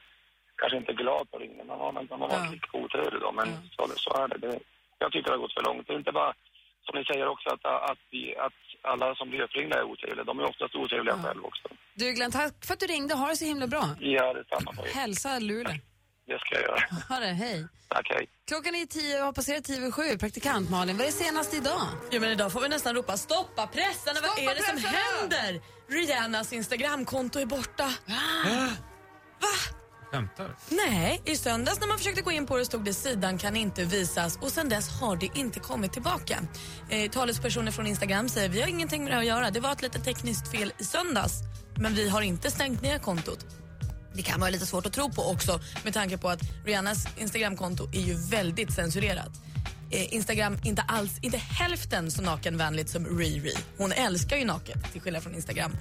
kanske 0.56 0.78
inte 0.78 0.94
glad 0.94 1.32
på 1.32 1.38
ringen. 1.38 1.68
Man 1.68 1.80
var, 1.80 1.92
man, 1.92 2.08
man 2.10 2.20
var 2.20 2.30
Ja. 2.30 2.52
lite 2.52 2.68
otrevlig 2.78 3.22
då, 3.22 3.32
men 3.32 3.48
så, 3.76 3.88
så 3.96 4.10
är 4.24 4.28
det. 4.28 4.38
det. 4.38 4.60
Jag 5.00 5.12
tycker 5.12 5.28
det 5.30 5.34
har 5.38 5.44
gått 5.46 5.54
för 5.54 5.64
långt. 5.64 5.88
Det 5.88 5.94
är 5.94 5.98
inte 5.98 6.12
bara, 6.12 6.34
som 6.86 7.00
ni 7.00 7.06
säger 7.06 7.28
också, 7.28 7.50
att, 7.50 7.66
att, 7.92 7.98
vi, 8.12 8.36
att 8.38 8.54
alla 8.82 9.16
som 9.16 9.30
blir 9.30 9.42
uppringda 9.42 9.78
är 9.80 9.84
otrevliga. 9.84 10.24
De 10.24 10.40
är 10.40 10.46
oftast 10.50 10.76
otrevliga 10.76 11.16
själva 11.24 11.48
också. 11.48 11.68
Du 11.94 12.12
Glenn, 12.14 12.32
tack 12.32 12.66
för 12.66 12.74
att 12.74 12.80
du 12.80 12.86
ringde. 12.86 13.14
Ha 13.16 13.28
det 13.28 13.36
så 13.36 13.46
himla 13.46 13.68
bra. 13.68 13.84
Ja, 14.00 14.34
det 14.34 14.40
är 14.40 14.46
samma 14.58 14.72
på 14.74 14.82
er. 14.88 14.92
Hälsa 14.94 15.40
Luleå. 15.40 15.74
Det 16.28 16.40
ska 16.40 16.56
jag 16.56 16.62
göra. 16.64 16.84
Ha 17.10 17.20
det, 17.20 17.34
hej. 17.34 17.68
Tack, 17.90 18.08
hej. 18.10 18.30
Klockan 18.48 18.76
är 18.76 18.86
tio 18.86 19.20
och 19.20 19.26
har 19.26 19.34
passerat 19.34 19.64
tio 19.64 19.78
över 19.78 19.92
sju. 19.92 20.18
Praktikant 20.18 20.70
Malin, 20.70 20.98
vad 20.98 21.08
är 21.08 21.12
det 21.12 21.18
senaste 21.18 21.58
idag? 21.58 21.82
Ja, 22.12 22.20
men 22.20 22.30
idag 22.32 22.52
får 22.52 22.62
vi 22.62 22.70
nästan 22.70 22.96
ropa 22.96 23.18
stoppa 23.18 23.68
pressarna. 23.68 24.20
Vad 24.22 24.40
är 24.40 24.56
det 24.56 24.64
som 24.64 24.76
pressarna! 24.76 24.98
händer? 25.20 25.62
Rihannas 25.90 26.54
Instagramkonto 26.54 27.40
är 27.40 27.46
borta. 27.46 27.92
Va? 29.42 29.48
Skämtar? 30.12 30.56
Nej, 30.70 31.22
i 31.26 31.36
söndags 31.36 31.80
när 31.80 31.88
man 31.88 31.98
försökte 31.98 32.22
gå 32.22 32.32
in 32.32 32.46
på 32.46 32.58
det 32.58 32.66
stod 32.66 32.84
det 32.86 32.94
sidan 32.94 33.38
kan 33.38 33.56
inte 33.56 33.84
visas 33.84 34.38
och 34.42 34.52
sen 34.52 34.70
dess 34.70 34.90
har 35.02 35.16
det 35.16 35.30
inte 35.36 35.60
kommit 35.60 35.94
tillbaka. 35.94 36.40
Eh, 36.90 37.12
talespersoner 37.12 37.72
från 37.72 37.88
Instagram 37.88 38.30
säger 38.30 38.50
vi 38.50 38.62
har 38.62 38.68
ingenting 38.68 39.04
med 39.04 39.14
det 39.14 39.18
att 39.18 39.26
göra. 39.26 39.52
Det 39.52 39.60
var 39.60 39.72
ett 39.72 39.82
litet 39.82 40.04
tekniskt 40.04 40.52
fel 40.52 40.74
i 40.78 40.84
söndags 40.84 41.34
men 41.78 41.94
vi 41.94 42.10
har 42.10 42.22
inte 42.22 42.52
stängt 42.52 42.82
ner 42.82 43.00
kontot. 43.00 43.46
Det 44.16 44.22
kan 44.22 44.40
vara 44.40 44.50
lite 44.50 44.66
svårt 44.66 44.86
att 44.86 44.94
tro 44.94 45.12
på 45.12 45.32
också 45.32 45.60
med 45.84 45.94
tanke 45.94 46.18
på 46.18 46.30
att 46.30 46.40
Rihannas 46.66 47.08
Instagramkonto 47.18 47.88
är 47.94 48.02
ju 48.02 48.14
väldigt 48.14 48.74
censurerat. 48.74 49.32
Eh, 49.92 50.14
Instagram 50.14 50.58
inte 50.64 50.82
alls, 50.82 51.20
inte 51.22 51.38
hälften 51.38 52.12
så 52.12 52.22
nakenvänligt 52.22 52.90
som 52.90 53.20
Riri. 53.20 53.54
Hon 53.78 53.92
älskar 53.92 54.38
ju 54.38 54.46
naket 54.46 54.92
till 54.92 55.02
skillnad 55.02 55.24
från 55.24 55.36
Instagram. 55.36 55.72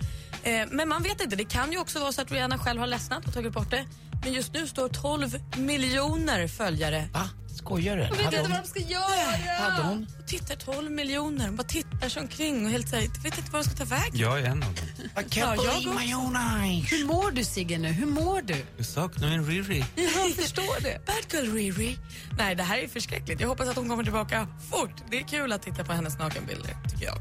Eh, 0.43 0.67
men 0.71 0.89
man 0.89 1.03
vet 1.03 1.21
inte, 1.21 1.37
det 1.37 1.45
kan 1.45 1.73
ju 1.73 1.79
också 1.79 2.01
vara 2.01 2.13
så 2.13 2.23
att 2.23 2.33
Rihanna 2.33 2.59
själv 2.59 2.81
har 2.81 2.87
ledsnat 2.87 3.27
och 3.27 3.35
tagit 3.35 3.53
bort 3.53 3.71
det. 3.71 3.85
Men 4.25 4.33
just 4.33 4.53
nu 4.53 4.67
står 4.67 4.89
12 4.89 5.39
miljoner 5.57 6.49
följare 6.49 7.09
Va? 7.13 7.29
Skojar 7.65 7.97
du? 7.97 8.03
Jag 8.03 8.11
vet 8.11 8.25
Hade 8.25 8.37
inte 8.37 8.41
hon- 8.49 8.51
vad 8.51 8.63
de 8.63 8.69
ska 8.69 8.81
göra. 8.81 9.59
Hade 9.71 9.83
hon? 9.89 10.07
och 10.21 10.27
tittar 10.27 10.57
12 10.57 10.91
miljoner. 10.91 11.51
Bara 11.51 11.63
tittar 11.63 12.09
sig 12.09 12.23
omkring 12.23 12.65
och 12.67 12.71
helt 12.71 12.89
så 12.89 12.97
här, 12.97 13.03
vet 13.23 13.39
inte 13.39 13.51
var 13.51 13.59
de 13.63 13.65
ska 13.65 13.77
ta 13.79 13.85
vägen. 13.85 14.11
Jag 14.15 14.41
är 14.41 14.45
en 14.45 14.63
av 14.63 14.75
dem. 14.75 14.85
I 15.05 15.29
can't 15.29 15.57
believe 15.57 16.07
my 16.07 16.15
own 16.15 16.37
eyes. 16.63 16.93
Hur 16.93 17.05
mår 17.07 17.31
du 17.31 17.45
Sigge 17.45 17.79
nu? 17.79 17.89
Hur 17.89 18.07
mår 18.07 18.43
du? 18.43 18.57
Jag 18.77 18.87
saknar 18.87 19.29
min 19.29 19.47
Riri. 19.47 19.85
Jag 19.97 20.35
förstår 20.45 20.81
det. 20.83 21.07
Bad 21.07 21.25
girl 21.43 21.53
Riri. 21.55 21.99
Nej, 22.39 22.55
det 22.55 22.63
här 22.63 22.79
är 22.79 22.89
förskräckligt. 22.89 23.41
Jag 23.41 23.49
hoppas 23.49 23.69
att 23.69 23.77
hon 23.77 23.89
kommer 23.89 24.05
tillbaka 24.05 24.47
fort. 24.71 24.95
Det 25.11 25.19
är 25.19 25.23
kul 25.29 25.53
att 25.53 25.63
titta 25.63 25.85
på 25.85 25.93
hennes 25.93 26.19
nakenbilder, 26.19 26.77
tycker 26.91 27.05
jag. 27.05 27.19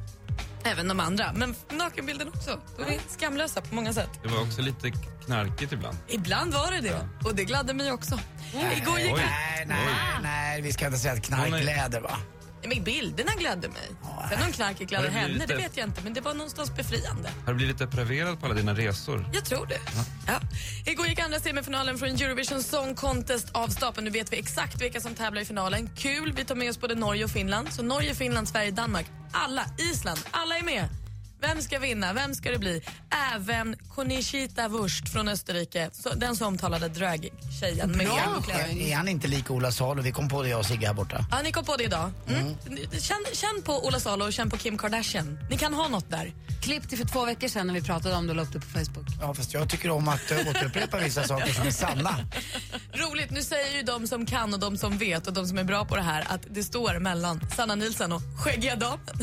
Även 0.65 0.87
de 0.87 0.99
andra, 0.99 1.33
men 1.33 1.55
nakenbilden 1.71 2.27
också. 2.27 2.59
De 2.77 2.83
är 2.83 2.99
skamlösa 3.17 3.61
på 3.61 3.75
många 3.75 3.93
sätt. 3.93 4.09
Det 4.23 4.29
var 4.29 4.41
också 4.41 4.61
lite 4.61 4.91
knarkigt 5.25 5.71
ibland. 5.71 5.97
Ibland 6.07 6.53
var 6.53 6.71
det 6.71 6.81
det, 6.81 7.07
och 7.25 7.35
det 7.35 7.43
gladde 7.43 7.73
mig 7.73 7.91
också. 7.91 8.19
Igår 8.77 8.99
gick. 8.99 9.11
Nej, 9.11 9.65
nej, 9.67 9.87
nej, 10.23 10.61
vi 10.61 10.73
ska 10.73 10.85
inte 10.85 10.97
säga 10.97 11.13
att 11.13 11.23
knark 11.23 11.61
gläder 11.61 12.01
va? 12.01 12.17
Men 12.67 12.83
bilderna 12.83 13.31
gladde 13.39 13.67
mig. 13.69 13.89
Sen 14.29 14.43
om 14.47 14.51
knarket 14.53 14.89
gladde 14.89 15.07
det 15.07 15.11
henne, 15.13 15.45
det 15.45 15.53
ett- 15.53 15.59
vet 15.59 15.77
jag 15.77 15.87
inte. 15.87 16.01
Men 16.03 16.13
det 16.13 16.21
var 16.21 16.33
någonstans 16.33 16.75
befriande. 16.75 17.29
Har 17.45 17.51
du 17.53 17.57
blivit 17.57 17.77
depraverad 17.77 18.39
på 18.39 18.45
alla 18.45 18.55
dina 18.55 18.73
resor? 18.73 19.25
Jag 19.33 19.45
tror 19.45 19.65
det. 19.65 19.79
Ja. 20.27 20.39
Igår 20.91 21.07
gick 21.07 21.19
andra 21.19 21.39
semifinalen 21.39 21.97
från 21.97 22.09
Eurovision 22.09 22.63
Song 22.63 22.95
Contest 22.95 23.47
av 23.51 23.67
stapeln. 23.67 24.05
Nu 24.05 24.11
vet 24.11 24.33
vi 24.33 24.37
exakt 24.39 24.81
vilka 24.81 25.01
som 25.01 25.15
tävlar 25.15 25.41
i 25.41 25.45
finalen. 25.45 25.89
Kul! 25.97 26.33
Vi 26.35 26.45
tar 26.45 26.55
med 26.55 26.69
oss 26.69 26.79
både 26.81 26.95
Norge 26.95 27.23
och 27.23 27.31
Finland. 27.31 27.73
Så 27.73 27.83
Norge, 27.83 28.15
Finland, 28.15 28.47
Sverige, 28.49 28.71
Danmark. 28.71 29.05
Alla, 29.31 29.65
Island, 29.91 30.19
alla 30.31 30.57
är 30.57 30.63
med. 30.63 30.85
Vem 31.47 31.61
ska 31.61 31.79
vinna? 31.79 32.13
Vem 32.13 32.35
ska 32.35 32.51
det 32.51 32.59
bli? 32.59 32.81
Även 33.35 33.75
Konishita 33.95 34.67
Wurst 34.67 35.09
från 35.09 35.27
Österrike, 35.27 35.89
så, 35.93 36.09
den 36.09 36.35
så 36.35 36.45
omtalade 36.45 36.89
drag-tjejen 36.89 37.91
med. 37.91 38.07
Är 38.07 38.95
han 38.95 39.07
inte 39.07 39.27
lik 39.27 39.51
Ola 39.51 39.71
Salo? 39.71 40.01
Vi 40.01 40.11
kom 40.11 40.29
på 40.29 40.43
det 40.43 40.49
jag 40.49 40.59
och 40.59 40.65
Sigge 40.65 40.87
här 40.87 40.93
borta. 40.93 41.25
Ja, 41.31 41.41
ni 41.43 41.51
kom 41.51 41.65
på 41.65 41.75
det 41.75 41.83
idag. 41.83 42.11
Mm. 42.27 42.55
Känn, 42.91 43.25
känn 43.33 43.61
på 43.65 43.85
Ola 43.87 43.99
Salo 43.99 44.25
och 44.25 44.33
känn 44.33 44.49
på 44.49 44.57
Kim 44.57 44.77
Kardashian. 44.77 45.39
Ni 45.49 45.57
kan 45.57 45.73
ha 45.73 45.87
något 45.87 46.09
där. 46.09 46.33
Klipp 46.61 46.89
till 46.89 46.97
för 46.97 47.05
två 47.05 47.25
veckor 47.25 47.47
sedan 47.47 47.67
när 47.67 47.73
vi 47.73 47.81
pratade 47.81 48.15
om 48.15 48.27
det 48.27 48.31
och 48.31 48.35
la 48.35 48.41
upp 48.41 48.53
det 48.53 48.59
på 48.59 48.65
Facebook. 48.65 49.07
Ja, 49.21 49.33
fast 49.33 49.53
jag 49.53 49.69
tycker 49.69 49.89
om 49.89 50.07
att 50.07 50.31
uh, 50.31 50.49
återupprepa 50.49 50.97
vissa 50.97 51.23
saker 51.27 51.53
som 51.53 51.67
är 51.67 51.71
sanna. 51.71 52.15
Roligt, 52.93 53.31
nu 53.31 53.41
säger 53.41 53.77
ju 53.77 53.81
de 53.81 54.07
som 54.07 54.25
kan 54.25 54.53
och 54.53 54.59
de 54.59 54.77
som 54.77 54.97
vet 54.97 55.27
och 55.27 55.33
de 55.33 55.47
som 55.47 55.57
är 55.57 55.63
bra 55.63 55.85
på 55.85 55.95
det 55.95 56.01
här 56.01 56.27
att 56.29 56.41
det 56.49 56.63
står 56.63 56.99
mellan 56.99 57.41
Sanna 57.55 57.75
Nilsson 57.75 58.11
och 58.11 58.21
Skäggiga 58.43 58.75
damen. 58.75 58.99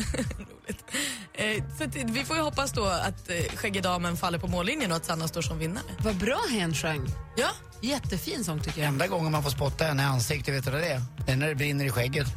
Roligt. 0.61 0.83
Eh, 1.33 1.63
så 1.77 1.83
att, 1.83 1.95
vi 1.95 2.25
får 2.25 2.35
ju 2.35 2.41
hoppas 2.41 2.71
då 2.71 2.85
att 2.85 3.29
eh, 3.29 3.35
Skäggiga 3.55 3.81
damen 3.83 4.17
faller 4.17 4.39
på 4.39 4.47
mållinjen 4.47 4.91
och 4.91 4.97
att 4.97 5.05
Sanna 5.05 5.27
står 5.27 5.41
som 5.41 5.59
vinnare. 5.59 5.83
Vad 5.99 6.15
bra 6.15 6.39
hen 6.51 6.73
sjöng. 6.73 7.07
Ja, 7.37 7.47
Jättefin 7.83 8.43
sång 8.43 8.59
tycker 8.59 8.81
jag. 8.81 8.87
Enda 8.87 9.07
gången 9.07 9.31
man 9.31 9.43
får 9.43 9.49
spotta 9.49 9.83
henne 9.83 10.03
i 10.03 10.05
ansiktet, 10.05 10.53
vet 10.55 10.65
du 10.65 10.71
vad 10.71 10.81
det 10.81 10.87
är? 10.91 11.01
Det 11.25 11.31
är 11.31 11.35
när 11.37 11.47
det 11.47 11.55
brinner 11.55 11.85
i 11.85 11.89
skägget. 11.89 12.27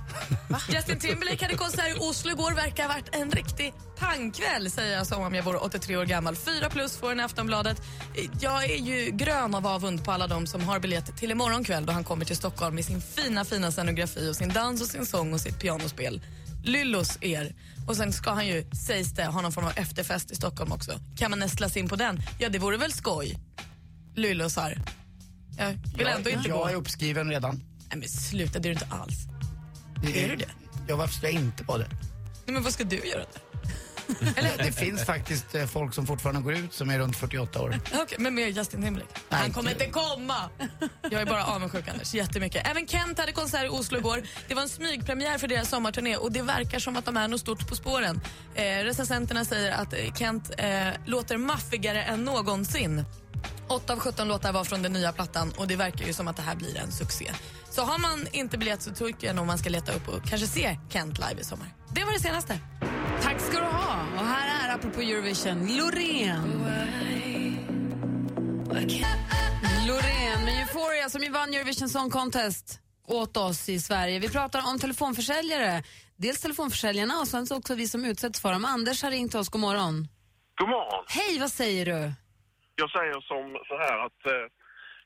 Justin 0.68 0.98
Timberlake 0.98 1.44
hade 1.44 1.56
konsert 1.56 1.96
i 1.96 1.98
Oslo 2.00 2.30
igår. 2.30 2.52
Verkar 2.52 2.82
ha 2.82 2.88
varit 2.94 3.08
en 3.14 3.30
riktig 3.30 3.72
pangkväll 3.98 4.70
säger 4.70 4.96
jag 4.96 5.06
som 5.06 5.22
om 5.22 5.34
jag 5.34 5.42
vore 5.42 5.58
83 5.58 5.96
år 5.96 6.04
gammal. 6.04 6.36
Fyra 6.36 6.70
plus 6.70 6.96
får 6.96 7.08
den 7.08 7.20
i 7.20 7.22
Aftonbladet. 7.22 7.82
Eh, 8.14 8.24
Jag 8.40 8.64
är 8.64 8.76
ju 8.76 9.10
grön 9.10 9.54
av 9.54 9.66
avund 9.66 10.04
på 10.04 10.12
alla 10.12 10.26
de 10.26 10.46
som 10.46 10.60
har 10.68 10.80
biljett 10.80 11.16
till 11.16 11.30
imorgon 11.30 11.64
kväll 11.64 11.86
då 11.86 11.92
han 11.92 12.04
kommer 12.04 12.24
till 12.24 12.36
Stockholm 12.36 12.74
med 12.74 12.84
sin 12.84 13.00
fina 13.02 13.44
fina 13.44 13.72
scenografi 13.72 14.30
och 14.30 14.36
sin 14.36 14.48
dans 14.52 14.80
och 14.82 14.86
sin 14.88 15.06
sång 15.06 15.32
och 15.32 15.40
sitt 15.40 15.58
pianospel. 15.60 16.20
Lyllos 16.64 17.18
er. 17.20 17.54
Och 17.86 17.96
sen 17.96 18.12
ska 18.12 18.30
han 18.30 18.46
ju, 18.46 18.64
sägs 18.86 19.12
det, 19.12 19.24
ha 19.24 19.40
någon 19.42 19.52
form 19.52 19.64
av 19.64 19.72
efterfest 19.76 20.30
i 20.30 20.34
Stockholm 20.34 20.72
också. 20.72 21.00
Kan 21.16 21.30
man 21.30 21.38
nästla 21.38 21.68
sig 21.68 21.82
in 21.82 21.88
på 21.88 21.96
den? 21.96 22.20
Ja, 22.38 22.48
det 22.48 22.58
vore 22.58 22.76
väl 22.76 22.92
skoj. 22.92 23.38
Lyllosar. 24.14 24.78
Jag 25.58 25.78
vill 25.98 26.06
ändå 26.06 26.30
inte 26.30 26.48
gå. 26.48 26.56
jag 26.56 26.70
är 26.70 26.74
uppskriven 26.74 27.30
redan. 27.30 27.56
Nej 27.88 27.98
men 27.98 28.08
sluta, 28.08 28.58
det 28.58 28.68
är 28.68 28.70
du 28.70 28.72
inte 28.72 28.88
alls. 28.90 29.16
Är 30.14 30.28
du 30.28 30.36
det? 30.36 30.48
Ja, 30.88 30.96
varför 30.96 31.14
skulle 31.14 31.32
jag 31.32 31.42
inte 31.42 31.64
vara 31.64 31.78
det? 31.78 31.88
Nej, 32.46 32.54
men 32.54 32.62
vad 32.62 32.72
ska 32.72 32.84
du 32.84 32.96
göra 32.96 33.24
där? 34.34 34.54
Det 34.58 34.72
finns 34.72 35.04
faktiskt 35.04 35.54
eh, 35.54 35.66
folk 35.66 35.94
som 35.94 36.06
fortfarande 36.06 36.40
går 36.40 36.52
ut 36.54 36.72
som 36.72 36.90
är 36.90 36.98
runt 36.98 37.16
48 37.16 37.62
år. 37.62 37.80
Okej, 37.94 38.18
men 38.18 38.34
med 38.34 38.56
Justin 38.56 38.82
Timberlake? 38.82 39.12
Han 39.28 39.52
kommer 39.52 39.70
inte- 39.70 39.86
komma! 39.86 40.50
Jag 41.02 41.12
är 41.22 41.26
bara 41.26 41.44
avundsjuk 41.44 41.88
Anders, 41.88 42.14
jättemycket. 42.14 42.66
Även 42.70 42.86
Kent 42.86 43.18
hade 43.18 43.32
konsert 43.32 43.64
i 43.64 43.68
Oslo 43.68 43.98
igår. 43.98 44.22
Det 44.48 44.54
var 44.54 44.62
en 44.62 44.68
smygpremiär 44.68 45.38
för 45.38 45.48
deras 45.48 45.68
sommarturné 45.68 46.16
och 46.16 46.32
det 46.32 46.42
verkar 46.42 46.78
som 46.78 46.96
att 46.96 47.04
de 47.04 47.16
är 47.16 47.28
något 47.28 47.40
stort 47.40 47.68
på 47.68 47.76
spåren. 47.76 48.20
Eh, 48.54 48.62
recensenterna 48.64 49.44
säger 49.44 49.72
att 49.72 49.94
Kent 50.18 50.50
eh, 50.58 50.88
låter 51.06 51.36
maffigare 51.36 52.02
än 52.02 52.24
någonsin. 52.24 53.04
8 53.68 53.92
av 53.92 53.98
17 53.98 54.28
låtar 54.28 54.52
var 54.52 54.64
från 54.64 54.82
den 54.82 54.92
nya 54.92 55.12
plattan 55.12 55.52
och 55.56 55.68
det 55.68 55.76
verkar 55.76 56.06
ju 56.06 56.12
som 56.12 56.28
att 56.28 56.36
det 56.36 56.42
här 56.42 56.56
blir 56.56 56.76
en 56.78 56.92
succé. 56.92 57.30
Så 57.70 57.82
har 57.82 57.98
man 57.98 58.26
inte 58.32 58.58
biljett 58.58 58.82
så 58.82 58.90
tycker 58.90 59.26
jag 59.26 59.36
nog 59.36 59.46
man 59.46 59.58
ska 59.58 59.68
leta 59.70 59.92
upp 59.92 60.08
och 60.08 60.24
kanske 60.28 60.46
se 60.46 60.78
Kent 60.88 61.18
live 61.18 61.40
i 61.40 61.44
sommar. 61.44 61.68
Det 61.92 62.04
var 62.04 62.12
det 62.12 62.20
senaste. 62.20 62.58
Tack 63.22 63.40
ska 63.40 63.58
du 63.58 63.64
ha. 63.64 64.02
Och 64.18 64.26
här 64.26 64.68
är, 64.68 64.74
apropå 64.74 65.00
Eurovision, 65.00 65.76
Loreen. 65.76 66.64
Loreen 69.88 70.44
med 70.44 70.60
Euphoria 70.60 71.08
som 71.08 71.22
ju 71.22 71.30
vann 71.30 71.54
Eurovision 71.54 71.88
Song 71.88 72.10
Contest 72.10 72.80
åt 73.06 73.36
oss 73.36 73.68
i 73.68 73.78
Sverige. 73.78 74.18
Vi 74.18 74.28
pratar 74.28 74.60
om 74.70 74.78
telefonförsäljare. 74.78 75.82
Dels 76.16 76.40
telefonförsäljarna 76.40 77.14
och 77.20 77.28
sen 77.28 77.46
så 77.46 77.56
också 77.56 77.74
vi 77.74 77.86
som 77.88 78.04
utsätts 78.04 78.40
för 78.42 78.52
dem. 78.52 78.64
Anders 78.64 79.02
har 79.02 79.10
ringt 79.10 79.34
oss. 79.34 79.48
God 79.48 79.60
morgon. 79.60 80.08
God 80.60 80.68
morgon. 80.68 81.04
Hej, 81.08 81.38
vad 81.40 81.50
säger 81.50 81.84
du? 81.86 82.12
Jag 82.76 82.90
säger 82.90 83.12
som 83.30 83.44
så 83.68 83.74
här 83.84 83.96
att 84.06 84.20
eh, 84.26 84.44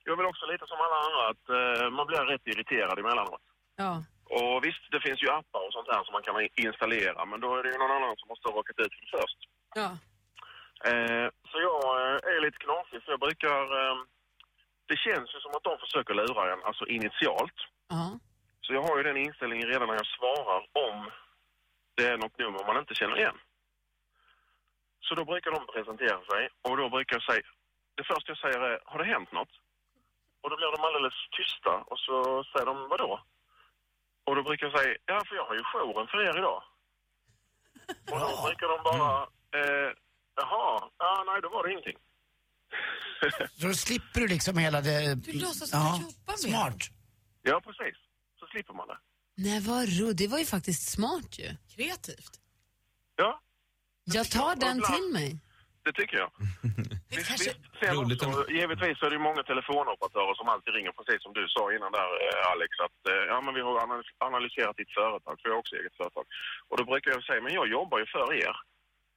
jag 0.05 0.17
väl 0.17 0.27
också 0.27 0.45
lite 0.53 0.65
som 0.71 0.79
alla 0.85 0.99
andra 1.07 1.23
att 1.33 1.45
eh, 1.59 1.91
man 1.99 2.07
blir 2.07 2.23
rätt 2.33 2.47
irriterad 2.53 2.99
emellanåt. 2.99 3.45
Ja. 3.77 3.93
Och 4.37 4.65
visst, 4.65 4.85
det 4.91 5.01
finns 5.01 5.23
ju 5.23 5.31
appar 5.31 5.67
och 5.67 5.73
sånt 5.73 5.89
här 5.93 6.05
som 6.05 6.13
man 6.13 6.23
kan 6.23 6.49
installera, 6.57 7.25
men 7.25 7.41
då 7.41 7.57
är 7.57 7.63
det 7.63 7.73
ju 7.73 7.79
någon 7.79 7.97
annan 7.97 8.17
som 8.17 8.29
måste 8.29 8.49
ha 8.49 8.57
råkat 8.57 8.79
ut 8.79 8.95
för 8.95 9.03
det 9.03 9.19
först. 9.21 9.41
Ja. 9.75 9.89
Eh, 10.89 11.29
så 11.51 11.57
jag 11.61 11.83
eh, 12.01 12.37
är 12.37 12.41
lite 12.41 12.59
knasig, 12.59 13.03
för 13.03 13.11
jag 13.13 13.21
brukar... 13.21 13.61
Eh, 13.81 13.97
det 14.87 14.97
känns 14.97 15.35
ju 15.35 15.41
som 15.41 15.53
att 15.57 15.63
de 15.63 15.79
försöker 15.79 16.15
lura 16.15 16.53
en, 16.53 16.63
alltså 16.65 16.87
initialt. 16.87 17.59
Ja. 17.89 18.19
Så 18.61 18.75
jag 18.75 18.83
har 18.83 18.97
ju 18.97 19.03
den 19.03 19.17
inställningen 19.17 19.69
redan 19.69 19.89
när 19.89 19.95
jag 19.95 20.07
svarar 20.07 20.61
om 20.73 21.11
det 21.97 22.07
är 22.07 22.17
något 22.17 22.39
nummer 22.39 22.67
man 22.67 22.79
inte 22.79 22.95
känner 22.95 23.17
igen. 23.19 23.39
Så 25.01 25.15
då 25.15 25.25
brukar 25.25 25.51
de 25.51 25.67
presentera 25.67 26.21
sig 26.31 26.49
och 26.63 26.77
då 26.77 26.89
brukar 26.89 27.17
jag 27.17 27.23
säga, 27.23 27.47
det 27.95 28.05
första 28.05 28.31
jag 28.31 28.39
säger 28.39 28.61
är, 28.61 28.81
har 28.85 28.99
det 28.99 29.05
hänt 29.05 29.33
något? 29.33 29.53
Och 30.41 30.51
då 30.51 30.57
blir 30.57 30.77
de 30.77 30.85
alldeles 30.85 31.19
tysta 31.31 31.73
och 31.91 31.99
så 31.99 32.45
säger 32.45 32.67
de, 32.67 32.89
vadå? 32.89 33.21
Och 34.29 34.35
då 34.37 34.43
brukar 34.43 34.67
jag 34.67 34.79
säga, 34.79 34.95
ja 35.07 35.23
för 35.29 35.35
jag 35.37 35.45
har 35.49 35.55
ju 35.55 35.63
jouren 35.73 36.07
för 36.13 36.19
er 36.29 36.39
idag. 36.39 36.63
Och 38.13 38.19
då 38.21 38.29
brukar 38.47 38.67
de 38.75 38.79
bara, 38.91 39.23
eh, 39.59 39.91
jaha, 40.41 40.91
ja 40.99 41.25
nej 41.27 41.43
då 41.43 41.49
var 41.49 41.63
det 41.65 41.71
ingenting. 41.73 41.99
Så 43.61 43.67
då 43.67 43.75
slipper 43.75 44.21
du 44.21 44.29
liksom 44.29 44.59
hela 44.59 44.81
det... 44.81 45.15
Du 45.15 45.33
låtsas 45.33 45.75
att 45.75 45.97
du 45.97 46.03
jobbar 46.03 46.27
med 46.27 46.39
Smart. 46.39 46.83
ja 47.43 47.61
precis, 47.61 47.97
så 48.41 48.47
slipper 48.47 48.75
man 48.75 48.89
det. 48.89 48.99
Nej, 49.37 49.61
vad 49.61 49.89
ro. 49.99 50.13
Det 50.13 50.29
var 50.29 50.39
ju 50.39 50.45
faktiskt 50.45 50.91
smart 50.93 51.39
ju. 51.39 51.57
Kreativt. 51.77 52.41
Ja, 53.17 53.41
Jag 54.05 54.31
tar 54.31 54.57
den 54.57 54.83
till 54.83 55.13
mig. 55.13 55.39
det 55.85 55.93
tycker 55.93 56.17
jag. 56.17 56.31
Det 57.11 57.17
Visst, 57.17 57.29
kanske... 57.31 57.51
visst. 57.51 57.61
Sen 57.81 57.95
Roligt 57.97 58.23
också, 58.27 58.41
ändå. 58.41 58.53
givetvis 58.59 58.97
så 58.99 59.03
är 59.07 59.11
det 59.13 59.19
ju 59.21 59.25
många 59.31 59.43
telefonoperatörer 59.53 60.35
som 60.41 60.47
alltid 60.53 60.73
ringer, 60.77 60.93
precis 60.99 61.21
som 61.25 61.33
du 61.39 61.45
sa 61.57 61.63
innan 61.77 61.91
där 61.99 62.11
eh, 62.27 62.53
Alex, 62.53 62.71
att 62.87 63.01
eh, 63.13 63.23
ja, 63.33 63.37
men 63.45 63.53
vi 63.57 63.63
har 63.67 63.75
analys- 63.87 64.17
analyserat 64.31 64.77
ditt 64.81 64.93
företag, 65.01 65.35
för 65.39 65.45
jag 65.49 65.55
har 65.57 65.61
också 65.65 65.75
eget 65.81 65.97
företag. 66.01 66.25
Och 66.69 66.77
då 66.79 66.85
brukar 66.91 67.09
jag 67.15 67.23
säga, 67.29 67.41
men 67.47 67.53
jag 67.61 67.67
jobbar 67.79 67.97
ju 68.03 68.07
för 68.17 68.29
er. 68.47 68.55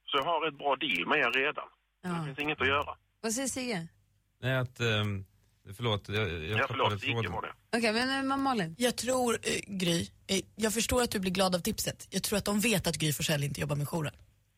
Så 0.08 0.12
jag 0.20 0.26
har 0.32 0.40
ett 0.48 0.58
bra 0.62 0.72
deal 0.84 1.02
med 1.10 1.18
er 1.26 1.30
redan. 1.42 1.68
Det 2.02 2.08
Ja. 2.08 2.24
finns 2.26 2.38
inget 2.44 2.60
att 2.64 2.72
göra. 2.76 2.92
Vad 3.24 3.32
säger 3.36 3.48
Sigge? 3.56 3.80
Nej, 4.44 4.54
att... 4.64 4.76
Um, 4.80 5.10
förlåt, 5.76 6.02
jag, 6.08 6.16
jag 6.28 6.42
Ja, 6.44 6.58
tappade 6.58 6.98
förlåt, 6.98 7.42
det. 7.42 7.52
Okej, 7.78 7.92
men 7.92 8.30
eh, 8.30 8.36
Malin? 8.38 8.74
Jag 8.78 8.96
tror, 8.96 9.32
eh, 9.34 9.60
Gry, 9.82 10.00
eh, 10.32 10.40
jag 10.56 10.74
förstår 10.74 11.02
att 11.02 11.10
du 11.10 11.18
blir 11.20 11.30
glad 11.38 11.54
av 11.54 11.58
tipset. 11.58 12.06
Jag 12.10 12.22
tror 12.22 12.36
att 12.38 12.44
de 12.44 12.60
vet 12.60 12.86
att 12.86 12.96
Gry 13.02 13.12
Forssell 13.12 13.44
inte 13.44 13.60
jobbar 13.60 13.76
med 13.76 13.86
jouren. 13.88 14.12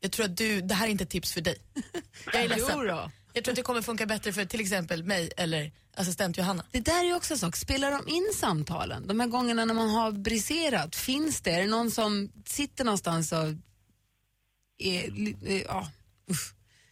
Jag 0.04 0.12
tror 0.12 0.26
att 0.26 0.36
du, 0.36 0.60
det 0.60 0.74
här 0.74 0.86
är 0.86 0.90
inte 0.90 1.04
ett 1.04 1.10
tips 1.10 1.32
för 1.32 1.40
dig. 1.40 1.56
Jag 2.32 2.44
är 2.44 2.48
ledsen. 2.48 2.76
Jo 2.78 2.84
då. 2.84 3.10
Jag 3.32 3.44
tror 3.44 3.52
att 3.52 3.56
det 3.56 3.62
kommer 3.62 3.82
funka 3.82 4.06
bättre 4.06 4.32
för 4.32 4.44
till 4.44 4.60
exempel 4.60 5.04
mig 5.04 5.30
eller 5.36 5.72
assistent 5.96 6.38
Johanna. 6.38 6.64
Det 6.70 6.80
där 6.80 7.00
är 7.00 7.04
ju 7.04 7.14
också 7.14 7.34
en 7.34 7.38
sak. 7.38 7.56
Spelar 7.56 7.90
de 7.90 8.08
in 8.08 8.32
samtalen? 8.34 9.06
De 9.06 9.20
här 9.20 9.26
gångerna 9.26 9.64
när 9.64 9.74
man 9.74 9.90
har 9.90 10.12
briserat, 10.12 10.96
finns 10.96 11.40
det? 11.40 11.50
Är 11.50 11.60
det 11.60 11.66
någon 11.66 11.90
som 11.90 12.32
sitter 12.46 12.84
någonstans 12.84 13.32
och 13.32 13.44
är, 14.78 15.28
eh, 15.48 15.62
ja. 15.62 15.90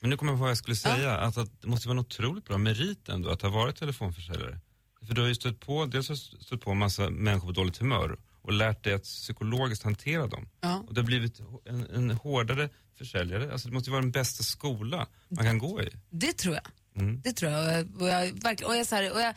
Men 0.00 0.10
nu 0.10 0.16
kommer 0.16 0.32
jag 0.32 0.38
på 0.38 0.42
vad 0.42 0.50
jag 0.50 0.58
skulle 0.58 0.76
säga, 0.76 1.16
att, 1.16 1.36
att 1.36 1.62
det 1.62 1.68
måste 1.68 1.88
vara 1.88 1.98
en 1.98 2.04
otroligt 2.04 2.44
bra 2.44 2.58
merit 2.58 3.08
ändå 3.08 3.30
att 3.30 3.42
ha 3.42 3.48
varit 3.48 3.76
telefonförsäljare. 3.76 4.58
För 5.06 5.14
du 5.14 5.20
har 5.20 5.28
ju 5.28 5.34
stött 5.34 5.60
på, 5.60 5.86
dels 5.86 6.08
har 6.08 6.16
stött 6.16 6.60
på 6.60 6.70
en 6.70 6.78
massa 6.78 7.10
människor 7.10 7.46
på 7.46 7.52
dåligt 7.52 7.78
humör 7.78 8.18
och 8.42 8.52
lärt 8.52 8.84
dig 8.84 8.92
att 8.92 9.02
psykologiskt 9.02 9.84
hantera 9.84 10.26
dem. 10.26 10.48
Ja. 10.60 10.84
Och 10.88 10.94
det 10.94 11.00
har 11.00 11.06
blivit 11.06 11.40
en, 11.64 11.86
en 11.94 12.10
hårdare 12.10 12.68
försäljare, 12.98 13.52
alltså 13.52 13.68
det 13.68 13.74
måste 13.74 13.90
ju 13.90 13.92
vara 13.92 14.02
den 14.02 14.10
bästa 14.10 14.42
skola 14.42 15.06
man 15.28 15.44
kan 15.44 15.58
gå 15.58 15.82
i. 15.82 15.90
Det 16.10 16.32
tror 16.32 16.54
jag. 16.54 16.66
Mm. 16.96 17.20
Det 17.20 17.32
tror 17.32 17.52
jag. 17.52 18.02
Och 18.02 18.08
jag, 18.08 18.42
verkligen, 18.42 18.70
och 18.70 18.76
jag, 18.76 18.86
så 18.86 18.94
här, 18.94 19.12
och 19.12 19.20
jag 19.20 19.34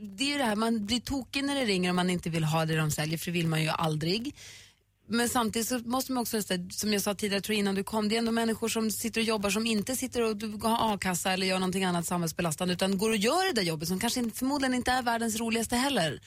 det 0.00 0.24
är 0.24 0.28
ju 0.28 0.38
det 0.38 0.44
här, 0.44 0.56
man 0.56 0.86
blir 0.86 1.00
tokig 1.00 1.44
när 1.44 1.54
det 1.54 1.64
ringer 1.64 1.90
om 1.90 1.96
man 1.96 2.10
inte 2.10 2.30
vill 2.30 2.44
ha 2.44 2.64
det 2.64 2.76
de 2.76 2.90
säljer, 2.90 3.18
för 3.18 3.26
det 3.26 3.32
vill 3.32 3.46
man 3.48 3.62
ju 3.62 3.68
aldrig. 3.68 4.34
Men 5.08 5.28
samtidigt 5.28 5.68
så 5.68 5.78
måste 5.78 6.12
man 6.12 6.22
också, 6.22 6.42
som 6.70 6.92
jag 6.92 7.02
sa 7.02 7.14
tidigare, 7.14 7.40
tror 7.40 7.54
jag 7.54 7.58
innan 7.58 7.74
du 7.74 7.84
kom, 7.84 8.08
det 8.08 8.14
är 8.14 8.18
ändå 8.18 8.32
människor 8.32 8.68
som 8.68 8.90
sitter 8.90 9.20
och 9.20 9.24
jobbar 9.24 9.50
som 9.50 9.66
inte 9.66 9.96
sitter 9.96 10.22
och 10.22 10.62
har 10.70 10.94
a-kassa 10.94 11.32
eller 11.32 11.46
gör 11.46 11.58
någonting 11.58 11.84
annat 11.84 12.06
samhällsbelastande 12.06 12.74
utan 12.74 12.98
går 12.98 13.10
och 13.10 13.16
gör 13.16 13.46
det 13.46 13.60
där 13.60 13.68
jobbet 13.68 13.88
som 13.88 13.98
kanske 13.98 14.30
förmodligen 14.34 14.74
inte 14.74 14.90
är 14.90 15.02
världens 15.02 15.40
roligaste 15.40 15.76
heller. 15.76 16.20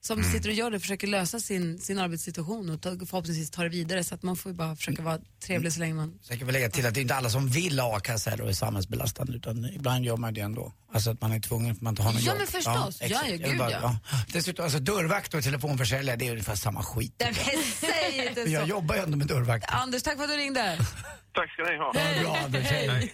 Som 0.00 0.22
sitter 0.24 0.48
och 0.48 0.54
gör 0.54 0.70
det 0.70 0.76
och 0.76 0.82
försöker 0.82 1.06
lösa 1.06 1.40
sin, 1.40 1.78
sin 1.78 1.98
arbetssituation 1.98 2.70
och 2.70 2.82
ta, 2.82 2.90
förhoppningsvis 2.90 3.50
ta 3.50 3.62
det 3.62 3.68
vidare 3.68 4.04
så 4.04 4.14
att 4.14 4.22
man 4.22 4.36
får 4.36 4.52
ju 4.52 4.56
bara 4.58 4.76
försöka 4.76 5.02
vara 5.02 5.18
trevlig 5.46 5.72
så 5.72 5.80
länge 5.80 5.94
man... 5.94 6.18
Så 6.22 6.32
jag 6.32 6.38
kan 6.38 6.46
väl 6.46 6.52
lägga 6.52 6.70
till 6.70 6.86
att 6.86 6.94
det 6.94 7.00
är 7.00 7.02
inte 7.02 7.14
alla 7.14 7.30
som 7.30 7.48
vill 7.48 7.78
ha 7.80 7.96
a-kassa 7.96 8.30
eller 8.30 8.48
är 8.48 8.52
samhällsbelastande 8.52 9.32
utan 9.36 9.64
ibland 9.64 10.04
gör 10.04 10.16
man 10.16 10.34
det 10.34 10.40
ändå. 10.40 10.72
Alltså 10.94 11.10
att 11.10 11.20
man 11.20 11.32
är 11.32 11.40
tvungen 11.40 11.74
för 11.74 11.78
att 11.78 11.82
man 11.82 11.92
inte 11.92 12.02
har 12.02 12.12
något 12.12 12.22
Ja, 12.22 12.28
jobb. 12.32 12.38
men 12.38 12.46
förstås. 12.46 12.98
Ja, 13.00 13.06
exakt. 13.06 13.10
ja, 13.28 13.34
Jag 13.34 13.48
vill 13.48 13.58
gud, 13.58 13.60
ja. 13.82 13.98
Dessutom, 14.32 14.64
alltså 14.64 14.78
dörrvakt 14.78 15.34
och 15.34 15.42
telefonförsäljare 15.42 16.16
det 16.16 16.26
är 16.26 16.30
ungefär 16.30 16.54
samma 16.54 16.82
skit. 16.82 17.14
Nej, 17.20 17.32
men 17.54 17.62
säg 17.90 18.28
inte 18.28 18.42
Men 18.42 18.52
jag 18.52 18.62
så. 18.62 18.68
jobbar 18.68 18.94
ju 18.94 19.00
ändå 19.00 19.16
med 19.18 19.26
dörrvakt. 19.26 19.64
Anders, 19.68 20.02
tack 20.02 20.16
för 20.16 20.24
att 20.24 20.30
du 20.30 20.36
ringde. 20.36 20.78
Tack 21.34 21.50
ska 21.52 21.62
ni 21.62 21.76
ha. 21.78 21.92
Ja, 21.94 22.22
bra 22.22 22.36
Anders, 22.44 22.66
hej. 22.66 23.12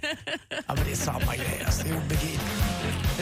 Ja 0.67 0.75
men 0.75 0.85
det 0.85 0.93
är 0.93 0.97
samma 0.97 1.37
grej 1.37 1.63
alltså, 1.67 1.83
det 1.85 1.91
är 1.91 1.97
obegripligt. 1.97 2.41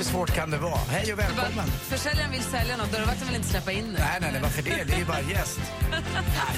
Hur 0.03 0.09
svårt 0.11 0.35
kan 0.35 0.51
det 0.51 0.59
vara? 0.59 0.77
Hej 0.77 1.13
och 1.13 1.19
välkommen. 1.19 1.67
Försäljaren 1.67 2.31
vill 2.31 2.43
sälja 2.43 2.77
något, 2.77 2.93
dörrvakten 2.93 3.27
vill 3.27 3.37
inte 3.37 3.49
släppa 3.49 3.73
in 3.73 3.93
det. 3.93 3.99
Nej, 3.99 4.19
nej, 4.21 4.33
nej, 4.33 4.43
varför 4.43 4.63
det? 4.63 4.85
Det 4.87 4.93
är 4.93 4.99
ju 4.99 5.05
bara 5.05 5.21
gäst. 5.21 5.61
Nej, 5.91 6.03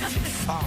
fy 0.08 0.20
fan. 0.20 0.64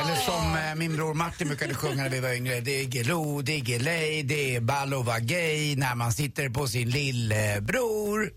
Eller 0.00 0.14
som 0.14 0.56
eh, 0.56 0.74
min 0.74 0.96
bror 0.96 1.14
Martin 1.14 1.48
brukade 1.48 1.74
sjunga 1.74 2.02
när 2.02 2.10
vi 2.10 2.20
var 2.20 2.30
yngre. 2.30 2.60
Diggiloo, 2.60 3.42
diggiley, 3.42 4.22
det 4.22 4.56
är 4.56 4.60
ball 4.60 4.94
och 4.94 5.04
vara 5.04 5.20
gay 5.20 5.76
när 5.76 5.94
man 5.94 6.12
sitter 6.12 6.48
på 6.48 6.66
sin 6.66 6.90
lillebror. 6.90 8.30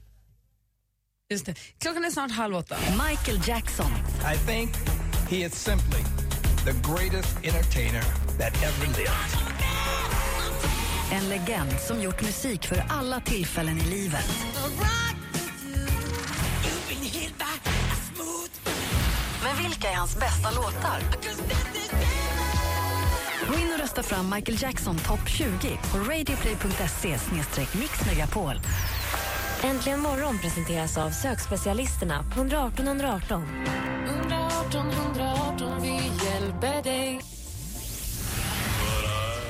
Just 1.30 1.46
det. 1.46 1.56
Klockan 1.80 2.06
är 2.06 2.10
snart 2.10 2.32
halv 2.32 2.56
åtta. 2.56 2.76
Michael 3.10 3.42
Jackson. 3.48 3.92
I 4.34 4.38
think 4.38 4.72
he 5.30 5.46
is 5.46 5.54
simply 5.54 6.04
the 6.66 6.74
greatest 6.94 7.38
entertainer 7.44 8.04
that 8.40 8.64
ever 8.64 8.88
lived. 8.98 9.43
En 11.14 11.30
legend 11.30 11.80
som 11.88 12.02
gjort 12.02 12.22
musik 12.22 12.66
för 12.66 12.84
alla 12.90 13.20
tillfällen 13.20 13.78
i 13.78 13.84
livet. 13.84 14.30
Men 19.44 19.64
vilka 19.64 19.90
är 19.90 19.96
hans 19.96 20.20
bästa 20.20 20.52
låtar? 20.52 21.00
Gå 23.48 23.60
in 23.60 23.74
och 23.74 23.80
rösta 23.80 24.04
fram 24.04 24.30
Michael 24.36 24.62
Jackson 24.62 24.98
topp 24.98 25.30
20 25.30 25.48
på 25.92 25.98
radioplay.se 25.98 27.18
mixmegapol. 27.80 28.56
Äntligen 29.64 30.00
morgon 30.00 30.40
presenteras 30.40 30.98
av 30.98 31.10
sökspecialisterna 31.10 32.24
på 32.24 32.40
118 32.40 32.88
118. 32.88 33.44
118 34.06 34.90
118, 34.90 35.82
vi 35.82 36.26
hjälper 36.26 36.84
dig. 36.84 37.33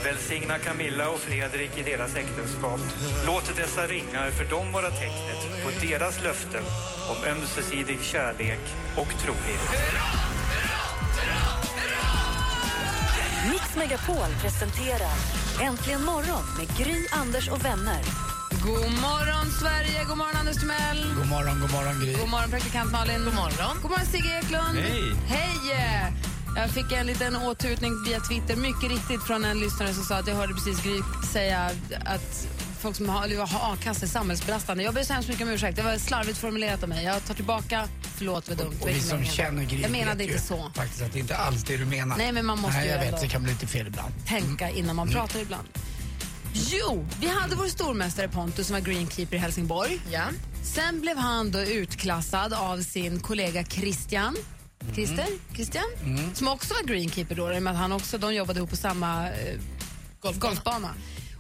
Välsigna 0.04 0.58
Camilla 0.58 1.10
och 1.10 1.20
Fredrik 1.20 1.78
i 1.78 1.84
deras 1.84 2.16
äktenskap. 2.16 2.80
Låt 3.26 3.56
dessa 3.56 3.88
ringar 3.88 4.32
för 4.32 4.46
dem 4.46 4.72
vara 4.72 4.90
tecknet 4.90 5.64
på 5.64 5.86
deras 5.88 6.24
löften 6.24 6.64
om 7.10 7.30
ömsesidig 7.32 8.02
kärlek 8.02 8.60
och 8.96 9.08
trohet. 9.22 9.62
Mix 13.52 13.76
Megapol 13.76 14.28
presenterar 14.42 15.16
Äntligen 15.62 16.04
morgon 16.06 16.44
med 16.58 16.78
Gry, 16.78 17.08
Anders 17.12 17.50
och 17.50 17.66
vänner. 17.66 18.02
God 18.64 18.92
morgon 19.02 19.52
Sverige, 19.62 20.04
god 20.08 20.18
morgon 20.18 20.36
Anders 20.36 20.58
Timell. 20.58 21.06
God 21.18 21.30
morgon, 21.30 21.60
god 21.62 21.72
morgon 21.72 22.00
Gry. 22.00 22.14
God 22.14 22.30
morgon 22.30 22.50
praktikant 22.50 22.92
Malin. 22.92 23.26
God 23.26 23.36
morgon. 23.36 23.78
God 23.82 23.92
morgon 23.92 24.06
Sigge 24.06 24.40
Eklund. 24.40 24.78
Hej. 24.78 25.16
Hej! 25.28 26.33
Jag 26.56 26.70
fick 26.70 26.92
en 26.92 27.06
liten 27.08 27.36
åtutning 27.36 28.04
via 28.08 28.20
Twitter, 28.20 28.56
mycket 28.56 28.92
riktigt 28.92 29.24
från 29.24 29.46
en 29.46 29.60
lyssnare 29.60 29.94
som 29.94 30.04
sa 30.04 30.16
att 30.16 30.28
jag 30.28 30.36
hörde 30.36 30.54
precis 30.54 30.84
Gry 30.84 31.00
säga 31.32 31.72
att 32.06 32.48
folk 32.80 32.96
som 32.96 33.10
har, 33.10 33.24
eller 33.24 33.38
har 33.38 33.74
a-kassa 33.74 34.06
är 34.06 34.10
samhällsbelastande. 34.10 34.84
Jag 34.84 34.94
ber 34.94 35.04
så 35.04 35.14
hemskt 35.14 35.30
mycket 35.30 35.44
om 35.44 35.50
ursäkt, 35.54 35.76
det 35.78 35.84
var 35.84 35.98
slarvigt 35.98 36.38
formulerat 36.38 36.84
av 36.84 36.90
mig. 36.90 37.06
Jag 37.06 37.26
tar 37.26 37.34
tillbaka, 37.34 37.88
förlåt 38.18 38.50
vad 38.50 38.58
dumt. 38.58 38.74
Och 38.80 38.88
var 38.88 38.94
vi 38.94 39.00
som 39.00 39.26
känner 39.26 39.64
Gry 39.64 39.82
Jag 39.82 39.92
menade 39.92 40.24
inte 40.24 40.40
så. 40.40 40.72
faktiskt 40.76 41.02
att 41.02 41.14
det 41.14 41.20
inte 41.20 41.38
alls 41.38 41.64
det 41.64 41.78
du 41.78 41.86
menar. 41.86 42.18
Nej, 42.18 42.32
men 42.32 42.46
man 42.46 42.60
måste 42.60 42.78
Nej, 42.78 42.88
ju 42.88 42.94
jag 42.94 43.00
vet, 43.00 43.22
det 43.22 43.28
kan 43.28 43.44
bli 43.44 43.52
lite 43.54 43.68
fel 43.68 43.88
ibland. 43.88 44.14
tänka 44.28 44.70
innan 44.70 44.96
man 44.96 45.10
pratar 45.10 45.40
ibland. 45.40 45.68
Jo, 46.54 47.08
vi 47.20 47.28
hade 47.28 47.56
vår 47.56 47.68
stormästare 47.68 48.28
Pontus 48.28 48.68
som 48.68 48.74
var 48.74 48.82
greenkeeper 48.82 49.36
i 49.36 49.40
Helsingborg. 49.40 50.00
Ja. 50.12 50.24
Sen 50.76 51.02
blev 51.02 51.18
han 51.18 51.52
då 51.52 51.60
utklassad 51.62 52.54
av 52.54 52.82
sin 52.82 53.20
kollega 53.20 53.64
Christian. 53.64 54.36
Christer? 54.94 55.26
Christian? 55.56 55.84
Som 56.34 56.48
också 56.48 56.74
var 56.74 56.84
greenkeeper 56.84 57.36
då, 57.36 57.70
att 57.70 57.78
han 57.78 57.92
också, 57.92 58.18
de 58.18 58.36
jobbade 58.36 58.60
ihop 58.60 58.70
på 58.70 58.76
samma 58.76 59.30
eh, 59.30 59.60
golfbana. 60.22 60.90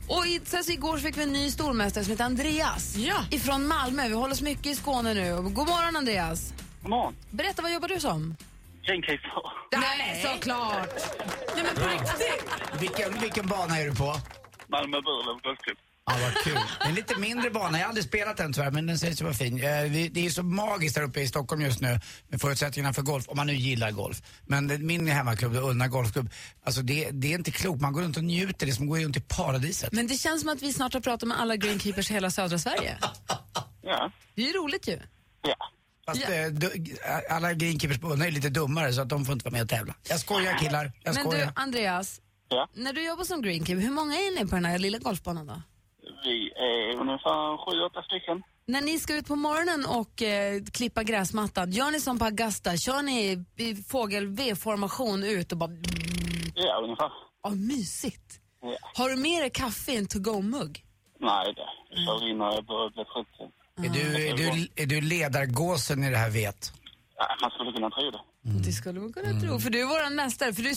Och 0.07 0.25
i, 0.27 0.41
sen 0.43 0.63
så 0.63 0.71
igår 0.71 0.97
fick 0.97 1.17
vi 1.17 1.23
en 1.23 1.33
ny 1.33 1.51
stormästare 1.51 2.03
som 2.03 2.11
heter 2.11 2.23
Andreas. 2.25 2.95
Ja. 2.95 3.15
Ifrån 3.31 3.67
Malmö. 3.67 4.07
Vi 4.07 4.13
håller 4.13 4.33
oss 4.33 4.41
mycket 4.41 4.65
i 4.65 4.75
Skåne 4.75 5.13
nu. 5.13 5.35
God 5.35 5.67
morgon 5.67 5.95
Andreas. 5.95 6.53
God 6.81 6.89
morgon. 6.89 7.15
Berätta, 7.31 7.61
vad 7.61 7.73
jobbar 7.73 7.87
du 7.87 7.99
som? 7.99 8.35
Greenkeeper. 8.83 9.31
Nej, 9.71 10.21
såklart! 10.25 10.89
Nej 11.55 11.63
men 11.63 11.75
på 11.83 11.89
riktigt. 11.89 12.43
Vilken, 12.79 13.19
vilken 13.21 13.47
bana 13.47 13.79
är 13.79 13.85
du 13.85 13.95
på? 13.95 14.15
Malmö 14.67 15.01
Burlöv 15.01 15.41
Golfklubb. 15.43 15.77
Ja, 16.05 16.17
vad 16.21 16.43
kul. 16.43 16.53
Det 16.53 16.85
är 16.85 16.89
en 16.89 16.95
lite 16.95 17.15
mindre 17.19 17.49
bana. 17.49 17.77
Jag 17.77 17.85
har 17.85 17.89
aldrig 17.89 18.05
spelat 18.05 18.37
den 18.37 18.53
tyvärr, 18.53 18.71
men 18.71 18.85
den 18.87 18.99
sägs 18.99 19.21
vara 19.21 19.33
fin. 19.33 19.53
Eh, 19.57 19.61
Det 19.61 20.17
är 20.19 20.23
ju 20.23 20.31
så 20.31 20.43
magiskt 20.43 20.95
där 20.95 21.03
uppe 21.03 21.21
i 21.21 21.27
Stockholm 21.27 21.61
just 21.61 21.81
nu 21.81 21.99
med 22.27 22.41
förutsättningarna 22.41 22.93
för 22.93 23.01
golf, 23.01 23.27
om 23.29 23.37
man 23.37 23.47
nu 23.47 23.55
gillar 23.55 23.91
golf. 23.91 24.21
Men 24.45 24.85
min 24.85 25.07
hemmaklubb, 25.07 25.55
Ullna 25.55 25.87
Golfklubb, 25.87 26.29
alltså 26.65 26.81
det, 26.81 27.09
det 27.11 27.27
är 27.33 27.37
inte 27.37 27.51
klokt. 27.51 27.81
Man 27.81 27.93
går 27.93 28.01
runt 28.01 28.17
och 28.17 28.23
njuter, 28.23 28.65
det 28.65 28.71
är 28.71 28.73
som 28.73 28.85
att 28.85 28.89
gå 28.89 28.97
runt 28.97 29.17
i 29.17 29.21
paradiset. 29.21 29.91
Men 29.93 30.07
det 30.07 30.17
känns 30.17 30.41
som 30.41 30.49
att 30.49 30.61
vi 30.61 30.73
snart 30.73 30.93
har 30.93 31.01
pratat 31.01 31.27
med 31.29 31.39
alla 31.39 31.55
greenkeepers 31.55 32.11
i 32.11 32.13
hela 32.13 32.31
södra 32.31 32.59
Sverige. 32.59 32.97
Ja. 33.81 34.11
Det 34.35 34.41
är 34.41 34.47
ju 34.47 34.53
roligt 34.53 34.87
ju. 34.87 34.99
Fast 36.05 36.21
Ja. 36.29 36.33
eh, 36.35 36.47
du, 36.51 36.97
alla 37.29 37.53
greenkeepers 37.53 37.99
på 37.99 38.07
Ullna 38.13 38.27
är 38.27 38.31
lite 38.31 38.49
dummare 38.49 38.93
så 38.93 39.01
att 39.01 39.09
de 39.09 39.25
får 39.25 39.33
inte 39.33 39.45
vara 39.45 39.51
med 39.51 39.61
och 39.61 39.69
tävla. 39.69 39.95
Jag 40.09 40.19
skojar 40.19 40.57
killar, 40.57 40.91
jag 41.03 41.15
Men 41.15 41.23
skojar. 41.25 41.45
du, 41.45 41.51
Andreas. 41.55 42.19
När 42.75 42.93
du 42.93 43.05
jobbar 43.05 43.23
som 43.23 43.41
greenkeeper, 43.41 43.81
hur 43.81 43.91
många 43.91 44.13
är 44.15 44.35
ni 44.43 44.49
på 44.49 44.55
den 44.55 44.65
här 44.65 44.77
lilla 44.79 44.97
golfbanan 44.97 45.47
då? 45.47 45.61
Vi 46.23 46.51
är 46.55 46.95
ungefär 47.01 47.65
sju, 47.65 47.79
åtta 47.81 48.01
stycken. 48.03 48.43
När 48.65 48.81
ni 48.81 48.99
ska 48.99 49.15
ut 49.15 49.27
på 49.27 49.35
morgonen 49.35 49.85
och 49.85 50.21
eh, 50.21 50.63
klippa 50.73 51.03
gräsmattan, 51.03 51.71
gör 51.71 51.91
ni 51.91 51.99
som 51.99 52.19
på 52.19 52.25
Augusta? 52.25 52.77
Kör 52.77 53.01
ni 53.01 53.45
i- 53.57 53.75
fågel 53.75 54.27
V-formation 54.27 55.23
ut 55.23 55.51
och 55.51 55.57
bara... 55.57 55.71
Ja, 56.55 56.81
ungefär. 56.83 57.11
Ja, 57.43 57.49
mysigt. 57.49 58.39
Ja. 58.61 58.77
Har 58.95 59.09
du 59.09 59.15
med 59.15 59.41
dig 59.41 59.49
kaffe 59.49 59.91
i 59.91 59.95
en 59.97 60.07
to-go-mugg? 60.07 60.85
Nej, 61.19 61.53
det. 61.53 61.61
Jag 61.89 62.19
kör 62.19 62.29
in 62.29 62.37
när 62.37 62.51
jag 62.51 62.65
börjar 62.65 62.89
bli 62.89 63.03
trött. 63.05 63.51
Är 63.85 63.89
du, 63.89 64.27
är, 64.27 64.37
du, 64.37 64.67
är 64.75 64.85
du 64.85 65.01
ledargåsen 65.01 66.03
i 66.03 66.09
det 66.09 66.17
här 66.17 66.29
vet? 66.29 66.71
Ja, 67.17 67.27
man 67.41 67.51
skulle 67.51 67.71
kunna 67.71 67.89
tro 67.89 68.11
det. 68.11 68.19
Det 68.65 68.71
skulle 68.71 68.99
man 68.99 69.13
kunna 69.13 69.39
tro, 69.41 69.59
för 69.59 69.69
du 69.69 69.81
är 69.81 69.85
vår 69.85 70.09
mästare. 70.15 70.53
För 70.53 70.63
du, 70.63 70.69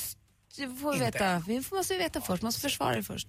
du 0.56 0.76
får 0.76 0.92
vi 0.92 0.98
veta, 0.98 1.42
vi 1.46 1.62
måste 1.72 1.92
ju 1.94 1.98
veta 2.00 2.20
först, 2.20 2.42
måste 2.42 2.60
försvara 2.60 2.92
dig 2.92 3.02
först. 3.02 3.28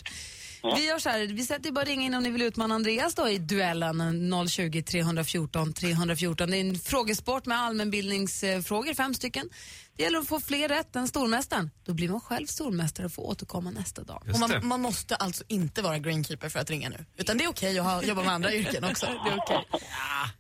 Ja. 0.61 0.75
Vi 0.75 0.87
gör 0.87 0.99
så 0.99 1.09
här, 1.09 1.27
vi 1.27 1.43
sätter 1.43 1.71
bara 1.71 1.85
ringa 1.85 2.05
in 2.05 2.13
om 2.13 2.23
ni 2.23 2.29
vill 2.29 2.41
utmana 2.41 2.75
Andreas 2.75 3.15
då 3.15 3.29
i 3.29 3.37
duellen 3.37 4.47
020 4.49 4.81
314 4.83 5.73
314. 5.73 6.51
Det 6.51 6.57
är 6.57 6.61
en 6.61 6.79
frågesport 6.79 7.45
med 7.45 7.59
allmänbildningsfrågor, 7.59 8.93
fem 8.93 9.13
stycken. 9.13 9.49
Det 9.97 10.03
gäller 10.03 10.19
att 10.19 10.27
få 10.27 10.39
fler 10.39 10.67
rätt 10.67 10.95
än 10.95 11.07
stormästaren. 11.07 11.71
Då 11.85 11.93
blir 11.93 12.09
man 12.09 12.19
själv 12.21 12.45
stormästare 12.45 13.05
och 13.05 13.11
får 13.11 13.23
återkomma 13.23 13.71
nästa 13.71 14.03
dag. 14.03 14.23
Och 14.33 14.39
man, 14.39 14.67
man 14.67 14.81
måste 14.81 15.15
alltså 15.15 15.43
inte 15.47 15.81
vara 15.81 15.99
greenkeeper 15.99 16.49
för 16.49 16.59
att 16.59 16.69
ringa 16.69 16.89
nu. 16.89 17.05
Utan 17.17 17.37
det 17.37 17.43
är 17.43 17.49
okej 17.49 17.79
att 17.79 17.85
ha, 17.85 18.03
jobba 18.03 18.23
med 18.23 18.33
andra 18.33 18.53
yrken 18.53 18.83
också. 18.83 19.05
Det 19.47 19.53
är. 19.53 19.65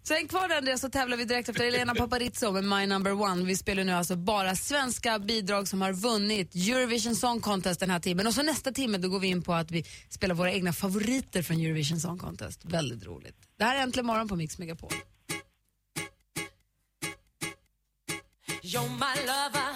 Så 0.03 0.13
häng 0.13 0.27
kvar 0.27 0.47
där 0.47 0.57
Andreas 0.57 0.81
så 0.81 0.89
tävlar 0.89 1.17
vi 1.17 1.25
direkt 1.25 1.49
efter 1.49 1.65
Elena 1.65 1.95
Paparizou 1.95 2.51
med 2.51 2.63
My 2.63 2.87
Number 2.87 3.21
One. 3.21 3.45
Vi 3.45 3.57
spelar 3.57 3.83
nu 3.83 3.91
alltså 3.91 4.15
bara 4.15 4.55
svenska 4.55 5.19
bidrag 5.19 5.67
som 5.67 5.81
har 5.81 5.93
vunnit 5.93 6.55
Eurovision 6.55 7.15
Song 7.15 7.41
Contest 7.41 7.79
den 7.79 7.89
här 7.89 7.99
timmen. 7.99 8.27
Och 8.27 8.33
så 8.33 8.43
nästa 8.43 8.71
timme 8.71 8.97
då 8.97 9.09
går 9.09 9.19
vi 9.19 9.27
in 9.27 9.41
på 9.41 9.53
att 9.53 9.71
vi 9.71 9.85
spelar 10.09 10.35
våra 10.35 10.51
egna 10.51 10.73
favoriter 10.73 11.41
från 11.41 11.57
Eurovision 11.57 11.99
Song 11.99 12.17
Contest. 12.17 12.65
Väldigt 12.65 13.05
roligt. 13.05 13.35
Det 13.57 13.63
här 13.63 13.75
är 13.75 13.81
Äntligen 13.81 14.05
morgon 14.05 14.27
på 14.27 14.35
Mix 14.35 14.57
Megapol. 14.57 14.91
You're 18.67 18.89
my 18.89 19.15
lover. 19.31 19.69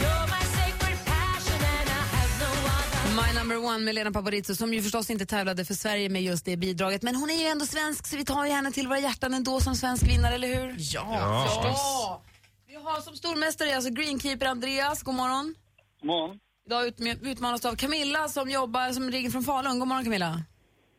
You're 0.00 0.26
my 0.34 0.44
sacred 0.56 0.98
passion 1.04 1.60
and 1.78 1.88
I 1.88 2.02
have 2.16 2.32
no 2.42 2.50
other. 2.76 3.26
My 3.26 3.38
Number 3.38 3.58
One 3.58 3.84
med 3.84 3.92
Elena 3.92 4.12
Paparizou 4.12 4.54
som 4.54 4.74
ju 4.74 4.82
förstås 4.82 5.10
inte 5.10 5.26
tävlade 5.26 5.64
för 5.64 5.74
Sverige 5.74 6.08
med 6.08 6.22
just 6.22 6.44
det 6.44 6.56
bidraget. 6.56 7.02
Men 7.02 7.14
hon 7.14 7.30
är 7.30 7.34
ju 7.34 7.46
ändå 7.46 7.66
svensk 7.66 8.06
så 8.06 8.16
vi 8.16 8.24
tar 8.24 8.44
ju 8.46 8.52
henne 8.52 8.72
till 8.72 8.88
våra 8.88 8.98
hjärtan 8.98 9.34
ändå 9.34 9.60
som 9.60 9.74
svensk 9.74 10.02
vinnare, 10.08 10.34
eller 10.34 10.48
hur? 10.48 10.74
Ja. 10.78 11.06
Ja. 11.10 11.60
ja. 11.62 12.22
Vi 12.66 12.74
har 12.74 13.00
som 13.00 13.16
stormästare 13.16 13.76
alltså 13.76 13.90
greenkeeper 13.90 14.46
Andreas, 14.46 15.02
god 15.02 15.14
morgon. 15.14 15.54
God 16.00 16.06
morgon. 16.06 16.38
Idag 16.66 16.86
ut, 16.86 17.00
utmanas 17.22 17.60
du 17.60 17.68
av 17.68 17.76
Camilla 17.76 18.28
som 18.28 18.50
jobbar 18.50 18.92
som 18.92 19.10
ringer 19.10 19.30
från 19.30 19.42
Falun. 19.42 19.78
God 19.78 19.88
morgon 19.88 20.04
Camilla. 20.04 20.42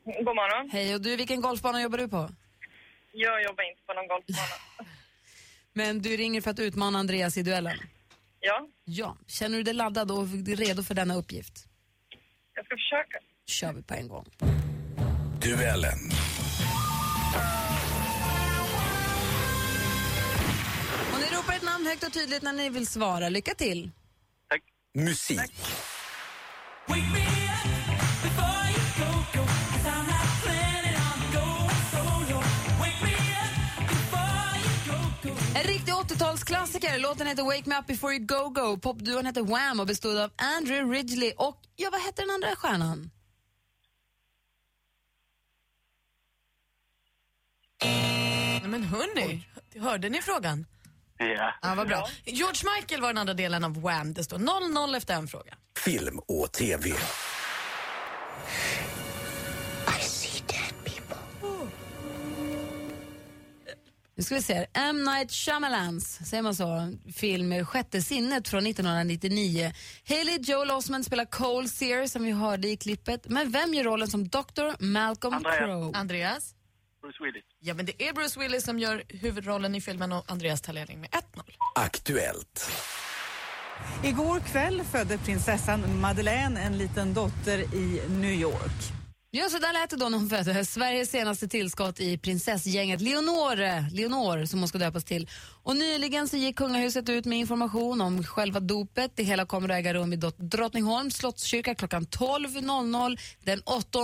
God 0.06 0.36
morgon. 0.36 0.70
Hej, 0.70 0.96
och 0.96 1.02
du, 1.02 1.16
vilken 1.16 1.42
golfbana 1.42 1.82
jobbar 1.82 1.98
du 1.98 2.08
på? 2.08 2.30
Jag 3.14 3.44
jobbar 3.44 3.70
inte 3.70 3.82
på 3.88 3.94
någon 3.94 4.08
golfbana. 4.08 4.88
Men 5.78 6.02
du 6.02 6.18
ringer 6.18 6.42
för 6.42 6.52
att 6.52 6.60
utmana 6.60 7.00
Andreas 7.00 7.38
i 7.38 7.44
duellen. 7.44 7.78
Ja, 8.40 8.68
Ja. 8.86 9.18
Känner 9.28 9.58
du 9.58 9.64
dig 9.64 9.74
laddad 9.74 10.12
och 10.12 10.28
redo 10.46 10.84
för 10.84 10.94
denna 10.94 11.16
uppgift? 11.16 11.68
jag 12.54 12.66
ska 12.66 12.76
försöka. 12.76 13.20
kör 13.46 13.74
vi 13.74 13.84
på 13.84 13.94
en 13.94 14.08
gång. 14.08 14.26
Duellen. 15.42 16.00
Och 21.14 21.20
ni 21.20 21.38
ropar 21.38 21.54
ett 21.54 21.64
namn 21.64 21.86
högt 21.86 22.04
och 22.04 22.14
tydligt 22.14 22.42
när 22.44 22.54
ni 22.54 22.70
vill 22.70 22.88
svara. 22.88 23.30
Lycka 23.30 23.54
till. 23.54 23.92
Musik. 24.94 25.40
En 26.88 27.37
80-talsklassiker. 36.08 37.00
Låten 37.00 37.28
heter 37.28 37.44
Wake 37.44 37.70
Me 37.70 37.80
Up 37.80 37.88
Before 37.88 38.14
You 38.14 38.26
Go 38.26 38.50
Go. 38.50 38.78
Popduon 38.78 39.26
heter 39.26 39.42
Wham 39.42 39.80
och 39.80 39.88
bestod 39.88 40.18
av 40.18 40.32
Andrew 40.58 40.98
Ridgely 40.98 41.32
och, 41.38 41.62
ja, 41.76 41.90
vad 41.92 42.02
hette 42.02 42.22
den 42.22 42.32
andra 42.32 42.56
stjärnan? 42.56 43.12
Nej, 47.84 48.62
men 48.66 48.84
hörni, 48.84 49.48
hörde 49.80 50.10
ni 50.10 50.22
frågan? 50.22 50.66
Ja. 51.18 51.54
Ja, 51.62 51.76
vad 51.76 51.88
bra. 51.88 52.08
George 52.26 52.76
Michael 52.76 53.02
var 53.02 53.08
den 53.08 53.18
andra 53.18 53.34
delen 53.34 53.64
av 53.64 53.82
Wham. 53.82 54.14
Det 54.14 54.24
står 54.24 54.38
0-0 54.38 54.98
efter 54.98 55.14
en 55.14 55.28
fråga. 55.28 55.54
Film 55.86 56.20
och 56.20 56.52
TV. 56.52 56.94
Nu 64.18 64.24
ska 64.24 64.36
vi 64.36 64.42
se. 64.42 64.68
M. 64.74 65.04
Night 65.04 65.32
Shyamalans, 65.32 66.30
säger 66.30 66.44
man 66.44 66.56
så, 66.56 66.94
film 67.16 67.66
Sjätte 67.66 68.02
sinnet 68.02 68.48
från 68.48 68.68
1999. 68.68 69.74
Haley 70.08 70.38
Joel 70.42 70.72
Osment 70.72 71.06
spelar 71.06 71.26
Cole 71.26 71.68
Sear 71.68 72.08
som 72.08 72.24
vi 72.24 72.32
hörde 72.32 72.68
i 72.68 72.78
klippet. 72.78 73.30
Men 73.30 73.52
vem 73.52 73.74
gör 73.74 73.84
rollen 73.84 74.08
som 74.08 74.28
Dr. 74.28 74.84
Malcolm. 74.84 75.44
Crowe? 75.44 75.98
Andreas? 75.98 76.56
Bruce 77.02 77.24
Willis. 77.24 77.44
Ja, 77.60 77.74
men 77.74 77.86
det 77.86 78.08
är 78.08 78.14
Bruce 78.14 78.40
Willis 78.40 78.64
som 78.64 78.80
gör 78.80 79.04
huvudrollen 79.10 79.76
i 79.76 79.82
filmen 79.82 80.12
och 80.12 80.32
Andreas 80.32 80.62
tar 80.62 80.74
ledning 80.74 81.00
med 81.00 81.10
1-0. 81.10 81.22
Aktuellt. 81.76 82.72
Igår 84.04 84.40
kväll 84.40 84.84
födde 84.84 85.18
prinsessan 85.18 86.00
Madeleine 86.02 86.62
en 86.62 86.78
liten 86.78 87.14
dotter 87.14 87.60
i 87.60 88.02
New 88.10 88.34
York. 88.34 88.97
Ja, 89.38 89.50
så 89.50 89.58
där 89.58 89.74
lät 89.74 89.90
det 89.90 89.96
då 89.96 90.10
när 90.10 90.18
hon 90.18 90.30
föddes. 90.30 90.74
Sveriges 90.74 91.10
senaste 91.10 91.48
tillskott 91.48 92.00
i 92.00 92.18
prinsessgänget 92.18 93.02
Leonore, 93.02 93.90
Leonor 93.92 94.46
som 94.46 94.60
hon 94.60 94.68
ska 94.68 94.78
döpas 94.78 95.06
till. 95.06 95.30
Och 95.64 95.76
nyligen 95.76 96.28
så 96.28 96.38
gick 96.38 96.58
kungahuset 96.58 97.10
ut 97.10 97.26
med 97.26 97.38
information 97.38 98.02
om 98.02 98.24
själva 98.24 98.60
dopet. 98.60 99.12
Det 99.16 99.24
hela 99.24 99.46
kommer 99.46 99.70
att 99.70 99.76
äga 99.76 99.94
rum 99.94 100.14
i 100.14 100.16
Drottningholms 100.38 101.18
slottskyrka 101.18 101.76
klockan 101.76 102.06
12.00 102.06 103.20
den 103.44 103.62
8. 103.66 104.00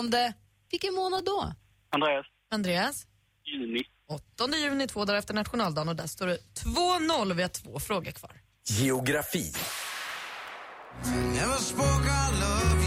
Vilken 0.72 0.93
månad 0.93 1.26
då? 1.26 1.54
Andreas. 1.91 2.26
Andreas? 2.52 3.06
Juni. 3.46 3.84
8 4.10 4.58
juni, 4.58 4.88
två 4.88 5.06
dagar 5.06 5.19
efter 5.19 5.34
nationaldagen 5.34 5.89
och 5.89 5.96
där 5.96 6.08
står 6.08 6.28
det 6.28 6.38
2-0. 6.63 7.34
Vi 7.34 7.41
har 7.41 7.50
två 7.50 7.80
frågor 7.80 8.12
kvar. 8.12 8.32
Geografi. 8.69 9.54
Never 11.06 11.58
spoke 11.58 12.08
I 12.08 12.41
love 12.41 12.83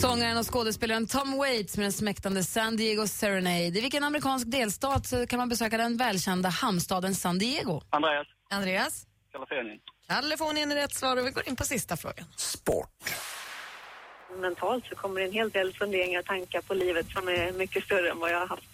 Sångaren 0.00 0.38
och 0.38 0.52
skådespelaren 0.52 1.06
Tom 1.06 1.38
Waits 1.38 1.76
med 1.76 1.84
den 1.84 1.92
smäktande 1.92 2.44
San 2.44 2.76
Diego 2.76 3.06
Serenade. 3.06 3.58
I 3.58 3.70
vilken 3.70 4.04
amerikansk 4.04 4.46
delstat 4.46 5.28
kan 5.28 5.38
man 5.38 5.48
besöka 5.48 5.76
den 5.76 5.96
välkända 5.96 6.48
hamnstaden 6.48 7.14
San 7.14 7.38
Diego? 7.38 7.82
Andreas. 7.90 8.26
Andreas? 8.50 9.06
Kalifornien. 9.32 9.78
Kalifornien 10.08 10.72
är 10.72 10.76
rätt 10.76 10.94
svar 10.94 11.16
och 11.16 11.26
vi 11.26 11.30
går 11.30 11.48
in 11.48 11.56
på 11.56 11.64
sista 11.64 11.96
frågan. 11.96 12.24
mentalt 14.40 14.84
så 14.86 14.94
kommer 14.94 15.20
det 15.20 15.26
en 15.26 15.32
hel 15.32 15.50
del 15.50 15.74
funderingar 15.74 16.20
och 16.20 16.26
tankar 16.26 16.60
på 16.60 16.74
livet 16.74 17.06
som 17.10 17.28
är 17.28 17.52
mycket 17.52 17.84
större 17.84 18.10
än 18.10 18.18
vad 18.18 18.30
jag 18.30 18.38
har 18.38 18.46
haft 18.46 18.64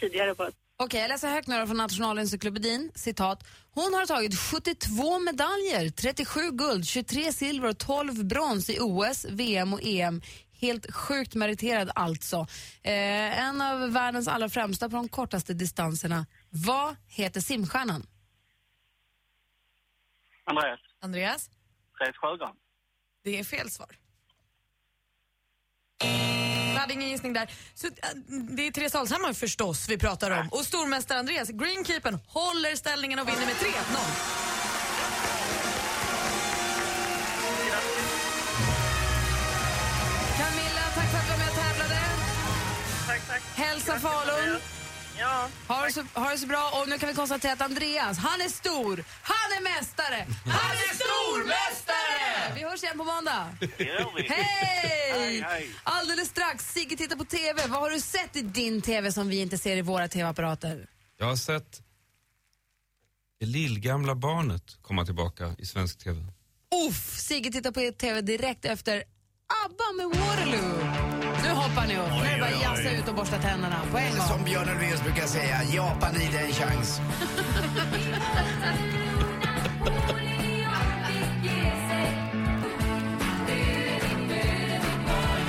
tidigare. 0.00 0.34
Bara. 0.34 0.50
Okej, 0.78 1.00
jag 1.00 1.08
läser 1.08 1.28
högt 1.28 1.48
nu 1.48 1.66
från 1.66 1.76
Nationalencyklopedin. 1.76 2.92
Citat. 2.94 3.46
Hon 3.70 3.94
har 3.94 4.06
tagit 4.06 4.38
72 4.38 5.18
medaljer, 5.18 5.90
37 5.90 6.50
guld, 6.50 6.86
23 6.86 7.32
silver 7.32 7.68
och 7.68 7.78
12 7.78 8.24
brons 8.24 8.70
i 8.70 8.78
OS, 8.80 9.24
VM 9.24 9.72
och 9.72 9.80
EM. 9.82 10.22
Helt 10.60 10.94
sjukt 10.94 11.34
meriterad 11.34 11.90
alltså. 11.94 12.46
Eh, 12.82 13.48
en 13.48 13.60
av 13.62 13.92
världens 13.92 14.28
allra 14.28 14.48
främsta 14.48 14.88
på 14.88 14.96
de 14.96 15.08
kortaste 15.08 15.54
distanserna. 15.54 16.26
Vad 16.50 16.96
heter 17.06 17.40
simstjärnan? 17.40 18.06
Andreas. 21.00 21.50
Hade 26.80 26.92
ingen 26.92 27.08
gissning 27.08 27.32
där. 27.32 27.50
Så, 27.74 27.86
äh, 27.86 27.92
det 28.56 28.66
är 28.66 28.70
Therese 28.70 28.94
Alshammar 28.94 29.32
förstås 29.32 29.88
vi 29.88 29.98
pratar 29.98 30.30
om. 30.30 30.48
Och 30.48 30.64
stormästare 30.64 31.18
Andreas, 31.18 31.48
greenkeepern, 31.48 32.18
håller 32.26 32.76
ställningen 32.76 33.18
och 33.18 33.28
vinner 33.28 33.46
med 33.46 33.54
3-0. 33.54 34.76
Camilla, 40.38 40.84
tack 40.94 41.10
för 41.10 41.18
att 41.18 41.24
du 41.24 41.30
var 41.30 41.38
med 41.38 41.48
och 41.48 41.54
tävlade. 41.54 42.00
Tack, 43.06 43.20
tack. 43.28 43.42
Hälsa 43.54 43.98
Falun. 44.00 44.60
Ja. 45.18 45.48
Ha 45.68 45.84
det, 45.84 45.92
så, 45.92 46.02
ha 46.14 46.30
det 46.30 46.38
så 46.38 46.46
bra. 46.46 46.70
Och 46.80 46.88
nu 46.88 46.98
kan 46.98 47.08
vi 47.08 47.14
konstatera 47.14 47.52
att 47.52 47.60
Andreas, 47.60 48.18
han 48.18 48.40
är 48.40 48.48
stor. 48.48 49.04
Han 49.22 49.52
är 49.58 49.62
mästare. 49.62 50.26
Han 50.44 50.76
är 50.76 50.94
stormästare! 50.94 52.54
Vi 52.54 52.62
hörs 52.62 52.82
igen 52.82 52.98
på 52.98 53.04
måndag. 53.04 53.48
Hej! 53.78 54.26
Hej, 55.12 55.40
hej. 55.40 55.70
Alldeles 55.82 56.28
strax, 56.28 56.72
Sigge 56.72 56.96
tittar 56.96 57.16
på 57.16 57.24
TV. 57.24 57.66
Vad 57.68 57.80
har 57.80 57.90
du 57.90 58.00
sett 58.00 58.36
i 58.36 58.42
din 58.42 58.82
TV 58.82 59.12
som 59.12 59.28
vi 59.28 59.40
inte 59.40 59.58
ser 59.58 59.76
i 59.76 59.82
våra 59.82 60.08
TV-apparater? 60.08 60.86
Jag 61.18 61.26
har 61.26 61.36
sett 61.36 61.82
det 63.40 63.46
lillgamla 63.46 64.14
barnet 64.14 64.78
komma 64.82 65.04
tillbaka 65.04 65.54
i 65.58 65.66
svensk 65.66 65.98
TV. 66.04 66.20
Uff, 66.88 67.18
Sigge 67.18 67.52
tittar 67.52 67.70
på 67.70 67.92
TV 67.98 68.20
direkt 68.20 68.64
efter 68.64 69.04
ABBA 69.64 69.92
med 69.96 70.20
Waterloo. 70.20 71.05
Nu 71.46 71.52
hoppar 71.52 71.86
ni 71.86 71.96
upp. 71.96 72.10
Nu 72.22 72.28
är 72.28 72.34
det 72.34 72.40
bara 72.40 72.50
oj. 72.50 72.62
jassa 72.62 72.90
ut 72.90 73.08
och 73.08 73.14
borsta 73.14 73.38
tänderna 73.38 73.76
på 73.90 73.98
en 73.98 74.16
gång. 74.16 74.26
Som 74.28 74.44
Björn 74.44 74.68
Ulvaeus 74.68 75.02
brukar 75.02 75.26
säga, 75.26 75.62
Japan 75.74 76.16
i 76.16 76.26
dig 76.32 76.46
en 76.46 76.52
chans. 76.52 77.00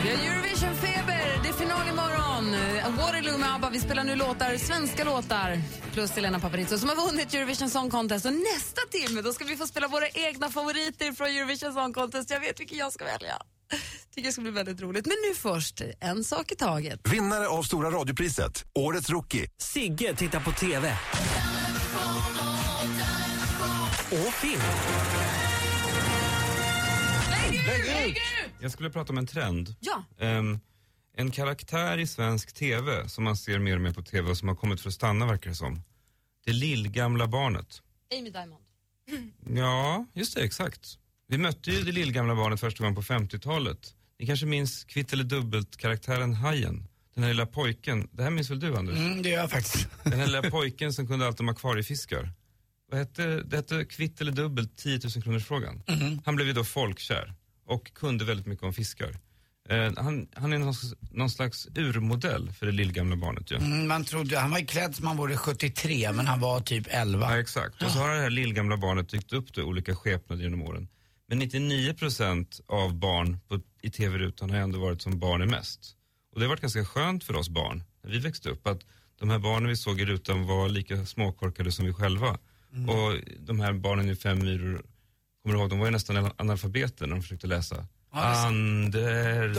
Vi 0.03 0.09
har 0.09 0.25
Eurovision-feber. 0.25 1.43
Det 1.43 1.49
är 1.49 1.53
final 1.53 1.87
imorgon. 1.87 2.55
Waterloo 2.97 3.37
med 3.37 3.55
ABBA. 3.55 3.69
Vi 3.69 3.79
spelar 3.79 4.03
nu 4.03 4.15
låtar, 4.15 4.57
svenska 4.57 5.03
låtar. 5.03 5.61
Plus 5.93 6.11
Helena 6.15 6.39
Paparizou 6.39 6.77
som 6.77 6.89
har 6.89 6.95
vunnit 6.95 7.33
Eurovision 7.33 7.69
Song 7.69 7.89
Contest. 7.89 8.25
Och 8.25 8.33
nästa 8.33 8.81
timme 8.91 9.21
då 9.21 9.33
ska 9.33 9.45
vi 9.45 9.57
få 9.57 9.67
spela 9.67 9.87
våra 9.87 10.07
egna 10.07 10.49
favoriter 10.49 11.11
från 11.11 11.27
Eurovision 11.27 11.73
Song 11.73 11.93
Contest. 11.93 12.29
Jag 12.29 12.39
vet 12.39 12.59
vilken 12.59 12.77
jag 12.77 12.93
ska 12.93 13.05
välja. 13.05 13.37
Tycker 14.17 14.29
det 14.29 14.33
ska 14.33 14.41
bli 14.41 14.51
väldigt 14.51 14.81
roligt. 14.81 15.05
Men 15.05 15.15
nu 15.29 15.35
först, 15.35 15.81
en 15.99 16.23
sak 16.23 16.51
i 16.51 16.55
taget. 16.55 17.13
Vinnare 17.13 17.47
av 17.47 17.63
Stora 17.63 17.91
radiopriset, 17.91 18.65
Årets 18.73 19.09
Rookie. 19.09 19.49
Sigge 19.57 20.15
tittar 20.15 20.39
på 20.39 20.51
TV. 20.51 20.97
Och 24.11 24.33
film. 24.33 24.61
Jag 28.61 28.71
skulle 28.71 28.89
prata 28.89 29.13
om 29.13 29.17
en 29.17 29.27
trend. 29.27 29.75
Ja. 29.79 30.03
Ehm, 30.19 30.59
en 31.17 31.31
karaktär 31.31 31.97
i 31.97 32.07
svensk 32.07 32.53
TV 32.53 33.09
som 33.09 33.23
man 33.23 33.37
ser 33.37 33.59
mer 33.59 33.75
och 33.75 33.81
mer 33.81 33.93
på 33.93 34.01
TV 34.01 34.29
och 34.29 34.37
som 34.37 34.47
har 34.47 34.55
kommit 34.55 34.81
för 34.81 34.89
att 34.89 34.95
stanna 34.95 35.25
verkar 35.25 35.49
det 35.49 35.55
som. 35.55 35.81
Det 36.45 36.53
lillgamla 36.53 37.27
barnet. 37.27 37.81
Amy 38.19 38.29
Diamond. 38.29 38.63
Ja, 39.55 40.05
just 40.13 40.35
det, 40.35 40.41
exakt. 40.41 40.97
Vi 41.27 41.37
mötte 41.37 41.71
ju 41.71 41.83
det 41.83 41.91
lillgamla 41.91 42.35
barnet 42.35 42.59
första 42.59 42.83
gången 42.83 42.95
på 42.95 43.01
50-talet. 43.01 43.93
Ni 44.19 44.25
kanske 44.27 44.45
minns 44.45 44.83
kvitt 44.83 45.13
eller 45.13 45.23
dubbelt-karaktären 45.23 46.33
Hajen? 46.33 46.87
Den 47.15 47.23
här 47.23 47.31
lilla 47.33 47.45
pojken. 47.45 48.07
Det 48.11 48.23
här 48.23 48.29
minns 48.29 48.49
väl 48.49 48.59
du, 48.59 48.75
Anders? 48.77 48.97
Mm, 48.97 49.21
det 49.21 49.29
gör 49.29 49.37
jag 49.39 49.51
faktiskt. 49.51 49.87
Den 50.03 50.19
här 50.19 50.25
lilla 50.25 50.41
pojken 50.49 50.93
som 50.93 51.07
kunde 51.07 51.27
allt 51.27 51.39
om 51.39 51.49
akvariefiskar. 51.49 52.31
Vad 52.91 52.99
hette, 52.99 53.43
det 53.43 53.55
hette 53.55 53.85
kvitt 53.85 54.21
eller 54.21 54.31
dubbelt 54.31 54.77
10 54.77 54.99
000 55.15 55.23
kronors 55.23 55.45
frågan. 55.45 55.81
Mhm. 55.87 56.21
Han 56.25 56.35
blev 56.35 56.47
ju 56.47 56.53
då 56.53 56.63
folkkär 56.63 57.33
och 57.67 57.93
kunde 57.93 58.25
väldigt 58.25 58.45
mycket 58.45 58.63
om 58.63 58.73
fiskar. 58.73 59.19
Eh, 59.69 59.91
han, 59.97 60.27
han 60.33 60.53
är 60.53 60.57
någon, 60.57 60.73
slags- 60.73 60.95
någon 61.11 61.29
slags 61.29 61.67
urmodell 61.75 62.51
för 62.51 62.65
det 62.65 62.71
lillgamla 62.71 63.15
barnet 63.15 63.51
ju. 63.51 63.55
Mm, 63.55 63.87
man 63.87 64.03
trodde, 64.05 64.39
han 64.39 64.51
var 64.51 64.59
ju 64.59 64.65
klädd 64.65 64.95
som 64.95 65.07
han 65.07 65.17
vore 65.17 65.37
73 65.37 66.11
men 66.11 66.27
han 66.27 66.39
var 66.39 66.59
typ 66.59 66.87
11. 66.89 67.31
Ja, 67.31 67.39
exakt. 67.39 67.83
Och 67.83 67.91
så 67.91 67.99
har 67.99 68.09
det 68.15 68.21
här 68.21 68.29
lillgamla 68.29 68.77
barnet 68.77 69.09
dykt 69.09 69.33
upp 69.33 69.53
då 69.53 69.61
i 69.61 69.63
olika 69.63 69.95
skepnader 69.95 70.43
genom 70.43 70.61
åren. 70.61 70.87
Men 71.27 71.41
99% 71.41 72.61
av 72.67 72.95
barn 72.95 73.39
på, 73.47 73.59
i 73.81 73.89
tv-rutan 73.89 74.49
har 74.49 74.57
ändå 74.57 74.79
varit 74.79 75.01
som 75.01 75.19
barn 75.19 75.41
är 75.41 75.45
mest. 75.45 75.95
Och 76.33 76.39
det 76.39 76.45
har 76.45 76.49
varit 76.49 76.61
ganska 76.61 76.85
skönt 76.85 77.23
för 77.23 77.35
oss 77.35 77.49
barn 77.49 77.83
när 78.03 78.11
vi 78.11 78.19
växte 78.19 78.49
upp 78.49 78.67
att 78.67 78.81
de 79.19 79.29
här 79.29 79.39
barnen 79.39 79.69
vi 79.69 79.77
såg 79.77 80.01
i 80.01 80.05
rutan 80.05 80.47
var 80.47 80.69
lika 80.69 81.05
småkorkade 81.05 81.71
som 81.71 81.85
vi 81.85 81.93
själva. 81.93 82.37
Mm. 82.73 82.89
Och 82.89 83.13
de 83.39 83.59
här 83.59 83.73
barnen 83.73 84.09
i 84.09 84.15
Fem 84.15 84.39
myror, 84.39 84.81
kommer 85.43 85.55
du 85.55 85.61
ihåg, 85.61 85.69
de 85.69 85.79
var 85.79 85.85
ju 85.85 85.91
nästan 85.91 86.31
analfabeter 86.37 87.07
när 87.07 87.15
de 87.15 87.21
försökte 87.21 87.47
läsa. 87.47 87.87
Anders. 88.11 89.57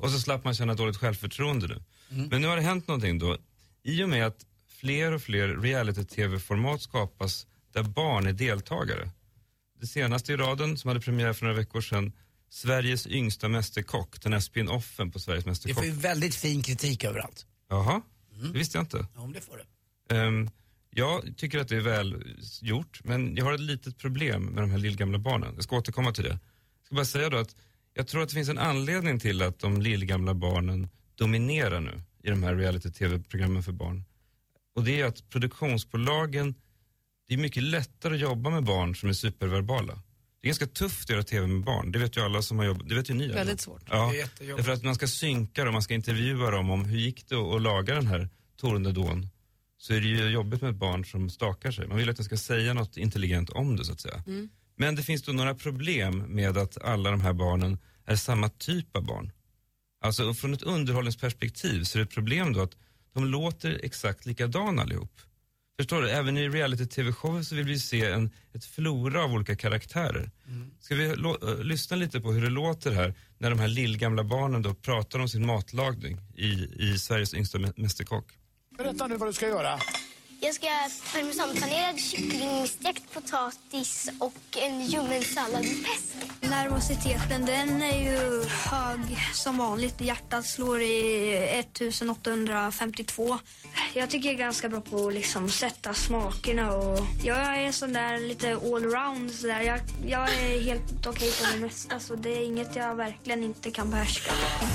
Och 0.00 0.10
så 0.10 0.18
slapp 0.18 0.44
man 0.44 0.54
känna 0.54 0.74
dåligt 0.74 0.96
självförtroende 0.96 1.66
nu. 1.66 1.82
Mm. 2.10 2.28
Men 2.28 2.40
nu 2.40 2.48
har 2.48 2.56
det 2.56 2.62
hänt 2.62 2.88
någonting 2.88 3.18
då. 3.18 3.38
I 3.82 4.04
och 4.04 4.08
med 4.08 4.26
att 4.26 4.46
fler 4.68 5.12
och 5.12 5.22
fler 5.22 5.48
reality-tv-format 5.48 6.82
skapas 6.82 7.46
där 7.72 7.82
barn 7.82 8.26
är 8.26 8.32
deltagare. 8.32 9.10
Det 9.80 9.86
senaste 9.86 10.32
i 10.32 10.36
raden 10.36 10.78
som 10.78 10.88
hade 10.88 11.00
premiär 11.00 11.32
för 11.32 11.44
några 11.46 11.56
veckor 11.58 11.80
sedan, 11.80 12.12
Sveriges 12.50 13.06
yngsta 13.06 13.48
mästerkock, 13.48 14.22
den 14.22 14.32
här 14.32 14.40
spin-offen 14.40 15.10
på 15.10 15.18
Sveriges 15.18 15.44
Det 15.44 15.50
mästerkock. 15.50 15.76
får 15.76 15.84
ju 15.84 15.90
väldigt 15.92 16.34
fin 16.34 16.62
kritik 16.62 17.04
överallt. 17.04 17.46
Jaha, 17.68 18.02
det 18.42 18.58
visste 18.58 18.78
jag 18.78 18.82
inte. 18.82 19.06
Ja, 19.14 19.20
om 19.20 19.32
det 19.32 19.40
får 19.40 19.56
det. 20.08 20.16
Ehm, 20.16 20.50
jag 20.90 21.36
tycker 21.36 21.58
att 21.58 21.68
det 21.68 21.76
är 21.76 21.80
väl 21.80 22.36
gjort, 22.60 23.00
men 23.04 23.36
jag 23.36 23.44
har 23.44 23.52
ett 23.52 23.60
litet 23.60 23.98
problem 23.98 24.44
med 24.44 24.62
de 24.62 24.70
här 24.70 24.78
lillgamla 24.78 25.18
barnen. 25.18 25.52
Jag 25.54 25.64
ska 25.64 25.76
återkomma 25.76 26.12
till 26.12 26.24
det. 26.24 26.30
Jag 26.78 26.86
ska 26.86 26.94
bara 26.94 27.04
säga 27.04 27.28
då 27.30 27.36
att 27.36 27.56
jag 27.94 28.06
tror 28.06 28.22
att 28.22 28.28
det 28.28 28.34
finns 28.34 28.48
en 28.48 28.58
anledning 28.58 29.18
till 29.20 29.42
att 29.42 29.58
de 29.58 29.80
lillgamla 29.82 30.34
barnen 30.34 30.88
dominerar 31.14 31.80
nu 31.80 32.02
i 32.22 32.30
de 32.30 32.42
här 32.42 32.54
reality-tv-programmen 32.54 33.62
för 33.62 33.72
barn. 33.72 34.04
Och 34.74 34.84
det 34.84 35.00
är 35.00 35.04
att 35.06 35.28
produktionsbolagen, 35.28 36.54
det 37.30 37.34
är 37.34 37.38
mycket 37.38 37.62
lättare 37.62 38.14
att 38.14 38.20
jobba 38.20 38.50
med 38.50 38.64
barn 38.64 38.94
som 38.94 39.08
är 39.08 39.12
superverbala. 39.12 39.92
Det 40.40 40.46
är 40.46 40.48
ganska 40.48 40.66
tufft 40.66 41.04
att 41.04 41.10
göra 41.10 41.22
tv 41.22 41.46
med 41.46 41.64
barn, 41.64 41.92
det 41.92 41.98
vet 41.98 42.16
ju 42.16 42.20
alla 42.20 42.42
som 42.42 42.58
har 42.58 42.64
jobbat, 42.64 42.88
det 42.88 42.94
vet 42.94 43.10
ju 43.10 43.14
ni 43.14 43.24
alla. 43.24 43.34
Väldigt 43.34 43.60
svårt. 43.60 43.82
Ja, 43.90 44.12
Det 44.38 44.44
är 44.44 44.56
därför 44.56 44.72
att 44.72 44.82
man 44.82 44.94
ska 44.94 45.06
synka 45.06 45.64
dem, 45.64 45.72
man 45.72 45.82
ska 45.82 45.94
intervjua 45.94 46.50
dem 46.50 46.70
om 46.70 46.84
hur 46.84 46.98
gick 46.98 47.28
det 47.28 47.36
att 47.36 47.62
laga 47.62 47.94
den 47.94 48.06
här 48.06 48.28
tornedån. 48.56 49.28
Så 49.78 49.94
är 49.94 50.00
det 50.00 50.06
ju 50.06 50.28
jobbigt 50.28 50.62
med 50.62 50.70
ett 50.70 50.76
barn 50.76 51.04
som 51.04 51.30
stakar 51.30 51.70
sig. 51.70 51.86
Man 51.88 51.96
vill 51.96 52.10
att 52.10 52.16
den 52.16 52.24
ska 52.24 52.36
säga 52.36 52.74
något 52.74 52.96
intelligent 52.96 53.50
om 53.50 53.76
det 53.76 53.84
så 53.84 53.92
att 53.92 54.00
säga. 54.00 54.22
Mm. 54.26 54.48
Men 54.76 54.96
det 54.96 55.02
finns 55.02 55.22
då 55.22 55.32
några 55.32 55.54
problem 55.54 56.18
med 56.18 56.58
att 56.58 56.82
alla 56.82 57.10
de 57.10 57.20
här 57.20 57.32
barnen 57.32 57.78
är 58.06 58.16
samma 58.16 58.48
typ 58.48 58.96
av 58.96 59.04
barn. 59.04 59.32
Alltså 60.00 60.34
från 60.34 60.54
ett 60.54 60.62
underhållningsperspektiv 60.62 61.84
så 61.84 61.98
är 61.98 62.00
det 62.00 62.04
ett 62.04 62.14
problem 62.14 62.52
då 62.52 62.62
att 62.62 62.76
de 63.14 63.24
låter 63.24 63.80
exakt 63.82 64.26
likadana 64.26 64.82
allihop. 64.82 65.20
Förstår 65.80 66.02
du? 66.02 66.10
Även 66.10 66.36
i 66.36 66.48
reality-tv-shower 66.48 67.42
så 67.42 67.54
vill 67.54 67.64
vi 67.64 67.78
se 67.78 68.06
en, 68.06 68.30
ett 68.54 68.64
flora 68.64 69.24
av 69.24 69.32
olika 69.32 69.56
karaktärer. 69.56 70.30
Ska 70.80 70.94
vi 70.94 71.16
lo- 71.16 71.48
äh, 71.58 71.64
lyssna 71.64 71.96
lite 71.96 72.20
på 72.20 72.32
hur 72.32 72.42
det 72.42 72.50
låter 72.50 72.90
här 72.90 73.14
när 73.38 73.50
de 73.50 73.58
här 73.58 73.68
lillgamla 73.68 74.24
barnen 74.24 74.62
då 74.62 74.74
pratar 74.74 75.18
om 75.18 75.28
sin 75.28 75.46
matlagning 75.46 76.18
i, 76.36 76.48
i 76.78 76.98
Sveriges 76.98 77.34
yngsta 77.34 77.58
mä- 77.58 77.72
mästerkock? 77.76 78.24
Berätta 78.78 79.06
nu 79.06 79.16
vad 79.16 79.28
du 79.28 79.32
ska 79.32 79.46
göra. 79.48 79.78
Jag 80.42 80.54
ska 80.54 80.66
ha 80.66 80.88
parmesanpanerad 81.12 82.00
kyckling, 82.00 82.66
stekt 82.66 83.14
potatis 83.14 84.10
och 84.18 84.34
en 84.56 84.80
ljummen 84.80 85.22
sallad 85.22 85.62
med 85.62 85.84
pesto. 85.84 86.26
Nervositeten 86.40 87.46
den 87.46 87.82
är 87.82 88.00
ju 88.00 88.44
hög 88.48 89.00
som 89.34 89.58
vanligt. 89.58 90.00
Hjärtat 90.00 90.46
slår 90.46 90.80
i 90.80 91.34
1852. 91.34 93.38
Jag 93.94 94.10
tycker 94.10 94.28
jag 94.28 94.34
är 94.34 94.38
ganska 94.38 94.68
bra 94.68 94.80
på 94.80 95.08
att 95.08 95.14
liksom 95.14 95.48
sätta 95.48 95.94
smakerna. 95.94 96.72
Och 96.72 96.98
jag 97.22 97.38
är 97.38 97.72
sån 97.72 97.92
där 97.92 98.18
lite 98.18 98.52
allround. 98.52 99.32
Så 99.32 99.46
där. 99.46 99.60
Jag, 99.60 99.80
jag 100.06 100.34
är 100.34 100.60
helt 100.60 101.06
okej 101.06 101.32
på 101.32 101.44
det 101.52 101.58
mesta 101.60 102.00
så 102.00 102.14
det 102.14 102.30
är 102.30 102.44
inget 102.44 102.76
jag 102.76 102.94
verkligen 102.94 103.44
inte 103.44 103.70
kan 103.70 103.90
behärska. 103.90 104.32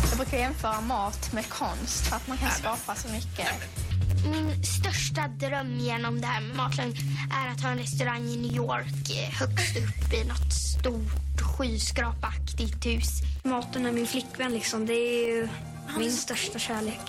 Jag 0.10 0.18
brukar 0.18 0.38
jämföra 0.38 0.82
mat 0.82 1.34
med 1.34 1.50
konst 1.50 2.10
för 2.10 2.16
att 2.16 2.28
man 2.28 2.38
kan 2.38 2.52
skapa 2.52 2.96
så 2.96 3.08
mycket. 3.08 3.85
Min 4.32 4.64
största 4.64 5.28
dröm 5.28 5.80
genom 5.80 6.22
det 6.22 6.28
här 6.28 6.42
med 6.42 6.56
matlagning 6.56 6.98
är 7.34 7.52
att 7.52 7.62
ha 7.62 7.70
en 7.70 7.78
restaurang 7.78 8.28
i 8.28 8.38
New 8.38 8.56
York 8.56 9.10
eh, 9.12 9.30
högst 9.34 9.78
upp 9.78 10.14
i 10.14 10.24
något 10.28 10.54
stort 10.54 11.42
skyskrapaktigt 11.58 12.86
hus. 12.86 13.10
Maten 13.44 13.86
är 13.86 13.92
min 13.92 14.08
flickvän 14.08 14.52
liksom. 14.54 14.86
Det 14.86 14.94
är 14.94 15.28
ju 15.28 15.48
min 15.98 16.12
största 16.12 16.60
kärlek. 16.60 17.00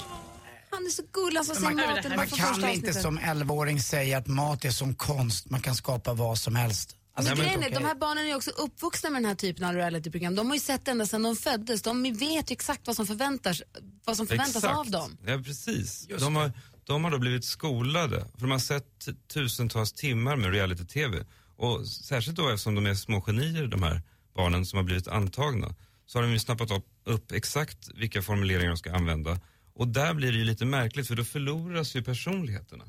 Han 0.71 0.87
är 0.87 0.91
så 0.91 1.03
gullig, 1.13 1.39
alltså, 1.39 1.63
Man, 1.63 1.77
maten 1.77 2.17
man 2.17 2.27
kan 2.27 2.49
inte 2.49 2.67
avsnittet. 2.69 3.03
som 3.03 3.19
11-åring 3.19 3.81
säga 3.81 4.19
att 4.19 4.27
mat 4.27 4.65
är 4.65 4.71
som 4.71 4.95
konst, 4.95 5.51
man 5.51 5.61
kan 5.61 5.75
skapa 5.75 6.13
vad 6.15 6.39
som 6.39 6.57
helst. 6.57 6.97
Alltså, 7.17 7.35
Men 7.35 7.41
är 7.41 7.45
grejen 7.45 7.63
är, 7.63 7.71
de 7.71 7.77
okej. 7.77 7.87
här 7.87 7.95
barnen 7.95 8.27
är 8.27 8.37
också 8.37 8.51
uppvuxna 8.51 9.11
med 9.11 9.23
den 9.23 9.29
här 9.29 9.35
typen 9.35 9.65
av 9.65 9.75
realityprogram. 9.75 10.35
De 10.35 10.47
har 10.47 10.55
ju 10.55 10.61
sett 10.61 10.85
det 10.85 10.91
ända 10.91 11.07
sedan 11.07 11.23
de 11.23 11.37
föddes. 11.37 11.83
De 11.83 12.03
vet 12.03 12.51
ju 12.51 12.53
exakt 12.53 12.87
vad 12.87 12.97
som 12.97 13.07
förväntas, 13.07 13.63
vad 14.05 14.17
som 14.17 14.27
förväntas 14.27 14.57
Exakt. 14.57 14.77
av 14.79 14.91
dem. 14.91 15.17
Ja, 15.27 15.39
precis. 15.45 16.07
De 16.21 16.37
har, 16.37 16.53
de 16.87 17.05
har 17.05 17.11
då 17.11 17.19
blivit 17.19 17.45
skolade, 17.45 18.27
för 18.35 18.41
de 18.41 18.51
har 18.51 18.59
sett 18.59 19.09
tusentals 19.29 19.93
timmar 19.93 20.37
med 20.37 20.53
reality-tv. 20.53 21.25
Och 21.57 21.87
särskilt 21.87 22.37
då 22.37 22.49
eftersom 22.49 22.75
de 22.75 22.87
är 22.87 22.95
små 22.95 23.21
genier, 23.21 23.67
de 23.67 23.83
här 23.83 24.03
barnen 24.35 24.67
som 24.67 24.77
har 24.77 24.85
blivit 24.85 25.09
antagna, 25.09 25.75
så 26.07 26.19
har 26.19 26.23
de 26.23 26.33
ju 26.33 26.39
snappat 26.39 26.71
upp, 26.71 26.87
upp 27.05 27.33
exakt 27.33 27.89
vilka 27.95 28.23
formuleringar 28.23 28.69
de 28.69 28.77
ska 28.77 28.95
använda. 28.95 29.41
Och 29.75 29.89
där 29.89 30.15
blir 30.15 30.33
det 30.33 30.39
ju 30.39 30.45
lite 30.45 30.65
märkligt 30.65 31.09
för 31.09 31.15
då 31.15 31.25
förloras 31.25 31.97
ju 31.97 32.03
personligheterna. 32.03 32.85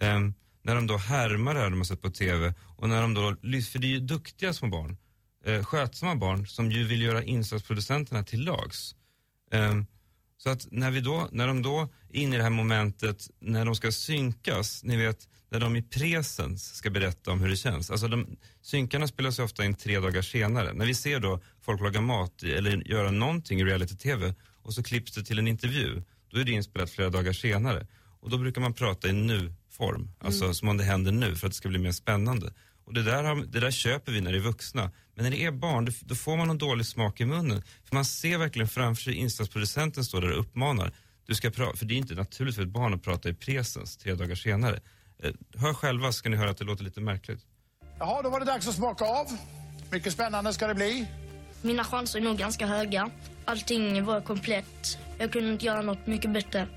Ehm, 0.00 0.34
när 0.62 0.74
de 0.74 0.86
då 0.86 0.96
härmar 0.96 1.54
det 1.54 1.60
här 1.60 1.70
de 1.70 1.76
har 1.76 1.84
sett 1.84 2.02
på 2.02 2.10
TV 2.10 2.54
och 2.76 2.88
när 2.88 3.02
de 3.02 3.14
då, 3.14 3.36
för 3.62 3.78
det 3.78 3.86
är 3.86 3.90
ju 3.90 4.00
duktiga 4.00 4.52
små 4.52 4.68
barn, 4.68 4.96
eh, 5.44 5.64
skötsamma 5.64 6.16
barn 6.16 6.46
som 6.46 6.72
ju 6.72 6.84
vill 6.84 7.02
göra 7.02 7.22
insatsproducenterna 7.22 8.24
till 8.24 8.44
lags. 8.44 8.94
Ehm, 9.52 9.86
så 10.38 10.50
att 10.50 10.66
när, 10.70 10.90
vi 10.90 11.00
då, 11.00 11.28
när 11.32 11.46
de 11.46 11.62
då 11.62 11.88
är 12.12 12.20
inne 12.20 12.34
i 12.34 12.38
det 12.38 12.42
här 12.42 12.50
momentet 12.50 13.30
när 13.40 13.64
de 13.64 13.74
ska 13.74 13.92
synkas, 13.92 14.84
ni 14.84 14.96
vet 14.96 15.28
när 15.50 15.60
de 15.60 15.76
i 15.76 15.82
presens 15.82 16.74
ska 16.74 16.90
berätta 16.90 17.32
om 17.32 17.40
hur 17.40 17.48
det 17.48 17.56
känns. 17.56 17.90
Alltså 17.90 18.08
de, 18.08 18.36
synkarna 18.62 19.06
spelas 19.08 19.38
ju 19.38 19.42
ofta 19.42 19.64
in 19.64 19.74
tre 19.74 20.00
dagar 20.00 20.22
senare. 20.22 20.72
När 20.72 20.86
vi 20.86 20.94
ser 20.94 21.20
då 21.20 21.40
folk 21.62 21.80
laga 21.80 22.00
mat 22.00 22.42
eller 22.42 22.88
göra 22.88 23.10
någonting 23.10 23.60
i 23.60 23.64
reality-tv 23.64 24.34
och 24.62 24.74
så 24.74 24.82
klipps 24.82 25.12
det 25.12 25.24
till 25.24 25.38
en 25.38 25.48
intervju, 25.48 26.02
då 26.30 26.40
är 26.40 26.44
det 26.44 26.52
inspelat 26.52 26.90
flera 26.90 27.10
dagar 27.10 27.32
senare. 27.32 27.86
Och 28.20 28.30
då 28.30 28.38
brukar 28.38 28.60
man 28.60 28.74
prata 28.74 29.08
i 29.08 29.12
nu-form, 29.12 30.10
alltså 30.20 30.44
Mm. 30.44 30.54
som 30.54 30.68
om 30.68 30.76
det 30.76 30.84
händer 30.84 31.12
nu 31.12 31.36
för 31.36 31.46
att 31.46 31.52
det 31.52 31.56
ska 31.56 31.68
bli 31.68 31.78
mer 31.78 31.92
spännande. 31.92 32.52
Och 32.88 32.94
det 32.94 33.02
där, 33.02 33.24
har, 33.24 33.36
det 33.36 33.60
där 33.60 33.70
köper 33.70 34.12
vi 34.12 34.20
när 34.20 34.32
det 34.32 34.38
är 34.38 34.42
vuxna. 34.42 34.90
Men 35.14 35.24
när 35.24 35.30
det 35.30 35.44
är 35.44 35.50
barn, 35.50 35.88
då, 36.00 36.14
får 36.14 36.36
man 36.36 36.50
en 36.50 36.58
dålig 36.58 36.86
smak 36.86 37.20
i 37.20 37.24
munnen. 37.24 37.62
För 37.84 37.94
man 37.94 38.04
ser 38.04 38.38
verkligen 38.38 38.68
framför 38.68 39.02
sig 39.02 39.14
insatsproducenten 39.14 40.04
står 40.04 40.20
där 40.20 40.32
och 40.32 40.40
uppmanar. 40.40 40.92
Du 41.26 41.34
ska 41.34 41.48
pra- 41.48 41.76
för 41.76 41.84
det 41.86 41.94
är 41.94 41.96
inte 41.96 42.14
naturligt 42.14 42.54
för 42.54 42.62
ett 42.62 42.68
barn 42.68 42.94
att 42.94 43.02
prata 43.02 43.28
i 43.28 43.34
presens 43.34 43.96
tre 43.96 44.14
dagar 44.14 44.34
senare. 44.34 44.80
Eh, 45.22 45.32
hör 45.56 45.74
själva 45.74 46.06
så 46.06 46.12
ska 46.12 46.28
ni 46.28 46.36
höra 46.36 46.50
att 46.50 46.56
det 46.58 46.64
låter 46.64 46.84
lite 46.84 47.00
märkligt. 47.00 47.40
Jaha, 47.98 48.22
då 48.22 48.30
var 48.30 48.40
det 48.40 48.46
dags 48.46 48.68
att 48.68 48.74
smaka 48.74 49.04
av. 49.04 49.26
Mycket 49.90 50.12
spännande 50.12 50.52
ska 50.52 50.66
det 50.66 50.74
bli. 50.74 51.06
Mina 51.62 51.84
chanser 51.84 52.18
är 52.18 52.22
nog 52.22 52.38
ganska 52.38 52.66
höga. 52.66 53.10
Allting 53.44 54.04
var 54.04 54.20
komplett. 54.20 54.98
Jag 55.18 55.32
kunde 55.32 55.52
inte 55.52 55.64
göra 55.66 55.82
något 55.82 56.06
mycket 56.06 56.32
bättre. 56.32 56.68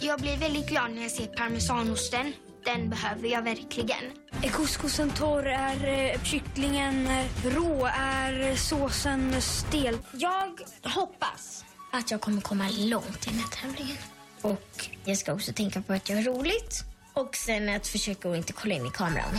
Jag 0.00 0.20
blir 0.20 0.36
väldigt 0.36 0.68
glad 0.68 0.90
när 0.90 1.02
jag 1.02 1.10
ser 1.10 1.26
parmesanosten. 1.26 2.32
Den 2.64 2.90
behöver 2.90 3.28
jag 3.28 3.42
verkligen. 3.42 4.04
Är 4.42 4.48
couscousen 4.48 5.10
torr? 5.10 5.46
Är 5.46 6.12
eh, 6.14 6.22
kycklingen 6.22 7.06
eh, 7.06 7.26
rå? 7.44 7.86
Är 7.94 8.48
eh, 8.48 8.54
såsen 8.54 9.42
stel? 9.42 9.98
Jag 10.12 10.60
hoppas 10.82 11.64
att 11.92 12.10
jag 12.10 12.20
kommer 12.20 12.40
komma 12.40 12.68
långt 12.78 13.26
i 13.26 13.30
den 13.30 13.38
här 13.38 13.48
tävlingen. 13.48 13.96
Och 14.42 14.88
jag 15.04 15.18
ska 15.18 15.32
också 15.32 15.52
tänka 15.52 15.82
på 15.82 15.92
att 15.92 16.08
jag 16.08 16.18
är 16.18 16.22
roligt. 16.22 16.84
Och 17.12 17.36
sen 17.36 17.68
att 17.68 17.86
försöka 17.86 18.30
att 18.30 18.36
inte 18.36 18.52
kolla 18.52 18.74
in 18.74 18.86
i 18.86 18.90
kameran. 18.90 19.34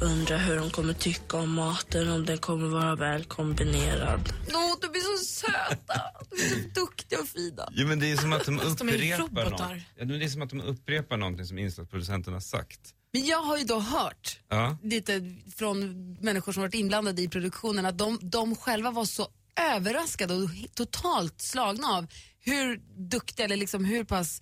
Undrar 0.00 0.38
hur 0.38 0.56
de 0.56 0.70
kommer 0.70 0.92
tycka 0.94 1.36
om 1.36 1.54
maten, 1.54 2.12
om 2.12 2.26
den 2.26 2.38
kommer 2.38 2.68
vara 2.68 2.94
väl 2.94 3.24
kombinerad. 3.24 4.20
Åh, 4.54 4.74
de 4.80 4.86
är 4.86 5.18
så 5.18 5.24
söta! 5.24 6.00
De 6.36 6.42
är 6.44 6.48
så 6.74 6.80
duktiga 6.80 7.20
och 7.20 7.28
fina. 7.28 7.68
Jo 7.72 7.86
men 7.88 7.98
det 8.00 8.10
är 8.12 8.16
som 8.16 8.32
att 8.32 8.44
de 8.44 8.60
upprepar 8.60 9.50
något. 9.50 9.60
Ja, 9.60 10.04
men 10.04 10.08
det 10.18 10.24
är 10.24 10.28
som 10.28 10.42
att 10.42 10.50
de 10.50 10.60
upprepar 10.60 11.16
någonting 11.16 11.46
som 11.46 11.58
insatsproducenten 11.58 12.32
har 12.32 12.40
sagt. 12.40 12.80
Men 13.12 13.26
jag 13.26 13.42
har 13.42 13.58
ju 13.58 13.64
då 13.64 13.78
hört 13.78 14.40
Ja. 14.48 14.78
lite 14.82 15.34
från 15.56 16.12
människor 16.20 16.52
som 16.52 16.60
varit 16.62 16.74
inblandade 16.74 17.22
i 17.22 17.28
produktionen 17.28 17.86
att 17.86 17.98
de, 17.98 18.18
de 18.22 18.56
själva 18.56 18.90
var 18.90 19.04
så 19.04 19.28
överraskade 19.60 20.34
och 20.34 20.50
totalt 20.74 21.40
slagna 21.40 21.86
av 21.88 22.06
hur 22.40 22.80
duktiga 23.08 23.44
eller 23.44 23.56
liksom 23.56 23.84
hur 23.84 24.04
pass 24.04 24.40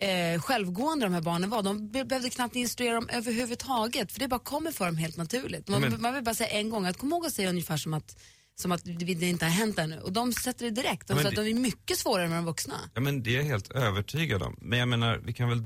eh, 0.00 0.40
självgående 0.42 1.06
de 1.06 1.12
här 1.14 1.20
barnen 1.20 1.50
var. 1.50 1.62
De 1.62 1.90
be- 1.92 2.04
behövde 2.04 2.30
knappt 2.30 2.56
instruera 2.56 2.94
dem 2.94 3.08
överhuvudtaget 3.12 4.12
för 4.12 4.20
det 4.20 4.28
bara 4.28 4.40
kommer 4.40 4.72
för 4.72 4.86
dem 4.86 4.96
helt 4.96 5.16
naturligt. 5.16 5.68
Man, 5.68 5.80
men- 5.80 6.02
man 6.02 6.14
vill 6.14 6.24
bara 6.24 6.34
säga 6.34 6.50
en 6.50 6.70
gång 6.70 6.86
att 6.86 6.98
kom 6.98 7.12
ihåg 7.12 7.26
att 7.26 7.32
säga 7.34 7.48
ungefär 7.48 7.76
som 7.76 7.94
att 7.94 8.16
som 8.60 8.72
att 8.72 8.84
det 8.84 9.12
inte 9.22 9.44
har 9.44 9.52
hänt 9.52 9.78
ännu. 9.78 9.98
Och 10.00 10.12
de 10.12 10.32
sätter 10.32 10.64
det 10.64 10.70
direkt. 10.70 11.08
De 11.08 11.16
Ja, 11.16 11.22
säger 11.22 11.28
att 11.28 11.44
de 11.44 11.50
är 11.50 11.54
mycket 11.54 11.98
svårare 11.98 12.28
med 12.28 12.38
de 12.38 12.44
vuxna. 12.44 12.74
Ja 12.94 13.00
men 13.00 13.22
det 13.22 13.30
är 13.30 13.36
jag 13.36 13.44
helt 13.44 13.70
övertygad 13.70 14.42
om. 14.42 14.56
Men 14.60 14.78
jag 14.78 14.88
menar, 14.88 15.20
vi 15.24 15.32
kan 15.32 15.48
väl 15.48 15.64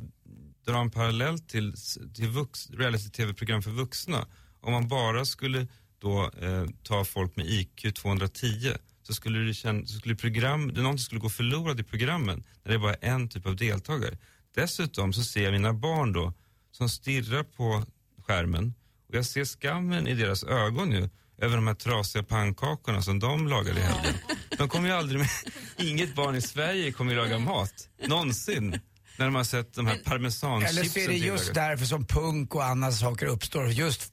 dra 0.67 0.81
en 0.81 0.91
parallell 0.91 1.39
till, 1.39 1.75
till 2.15 2.29
vux, 2.29 2.71
reality-tv-program 2.71 3.63
för 3.63 3.71
vuxna. 3.71 4.27
Om 4.61 4.73
man 4.73 4.89
bara 4.89 5.25
skulle 5.25 5.67
då 5.99 6.31
eh, 6.41 6.67
ta 6.83 7.05
folk 7.05 7.37
med 7.37 7.47
IQ 7.47 7.95
210 7.95 8.73
så 9.03 9.15
skulle 9.15 9.39
det 9.39 9.55
känna, 9.55 9.87
så 9.87 9.99
skulle 9.99 10.17
program, 10.17 10.67
någonting 10.67 10.99
skulle 10.99 11.21
gå 11.21 11.29
förlorat 11.29 11.81
i 11.81 11.83
programmen 11.83 12.45
när 12.63 12.73
det 12.73 12.75
är 12.75 12.79
bara 12.79 12.95
en 12.95 13.29
typ 13.29 13.47
av 13.47 13.57
deltagare. 13.57 14.19
Dessutom 14.55 15.13
så 15.13 15.23
ser 15.25 15.43
jag 15.43 15.53
mina 15.53 15.73
barn 15.73 16.13
då 16.13 16.33
som 16.73 16.89
stirrar 16.89 17.43
på 17.43 17.85
skärmen 18.27 18.75
och 19.09 19.15
jag 19.15 19.27
ser 19.27 19.45
skammen 19.45 20.07
i 20.07 20.15
deras 20.15 20.45
ögon 20.45 20.93
ju 20.93 21.09
över 21.43 21.57
de 21.57 21.67
här 21.67 21.75
trasiga 21.75 22.23
pannkakorna 22.23 23.03
som 23.03 23.19
de 23.19 23.49
lagade 23.49 23.81
i 23.81 23.83
helgen. 23.83 24.15
De 24.59 24.69
kommer 24.69 24.89
ju 24.89 24.95
aldrig 24.95 25.19
med, 25.21 25.29
inget 25.89 26.15
barn 26.15 26.35
i 26.37 26.41
Sverige 26.43 26.93
kommer 26.93 27.13
ju 27.13 27.19
laga 27.19 27.39
mat, 27.39 27.89
någonsin. 28.07 28.81
När 29.17 29.27
de 29.27 29.35
har 29.35 29.45
sett 29.45 29.75
de 29.75 29.87
här 29.87 29.95
Eller 29.95 30.05
parmesanchipsen 30.05 30.85
så 30.91 30.99
är 31.01 31.09
det 31.09 31.15
just 31.15 31.45
tillagade. 31.47 31.71
därför 31.71 31.87
som 31.87 32.07
punk 32.07 32.55
och 32.55 32.65
andra 32.65 32.93
saker 32.93 33.27
uppstår. 33.27 33.69
Just 33.69 34.13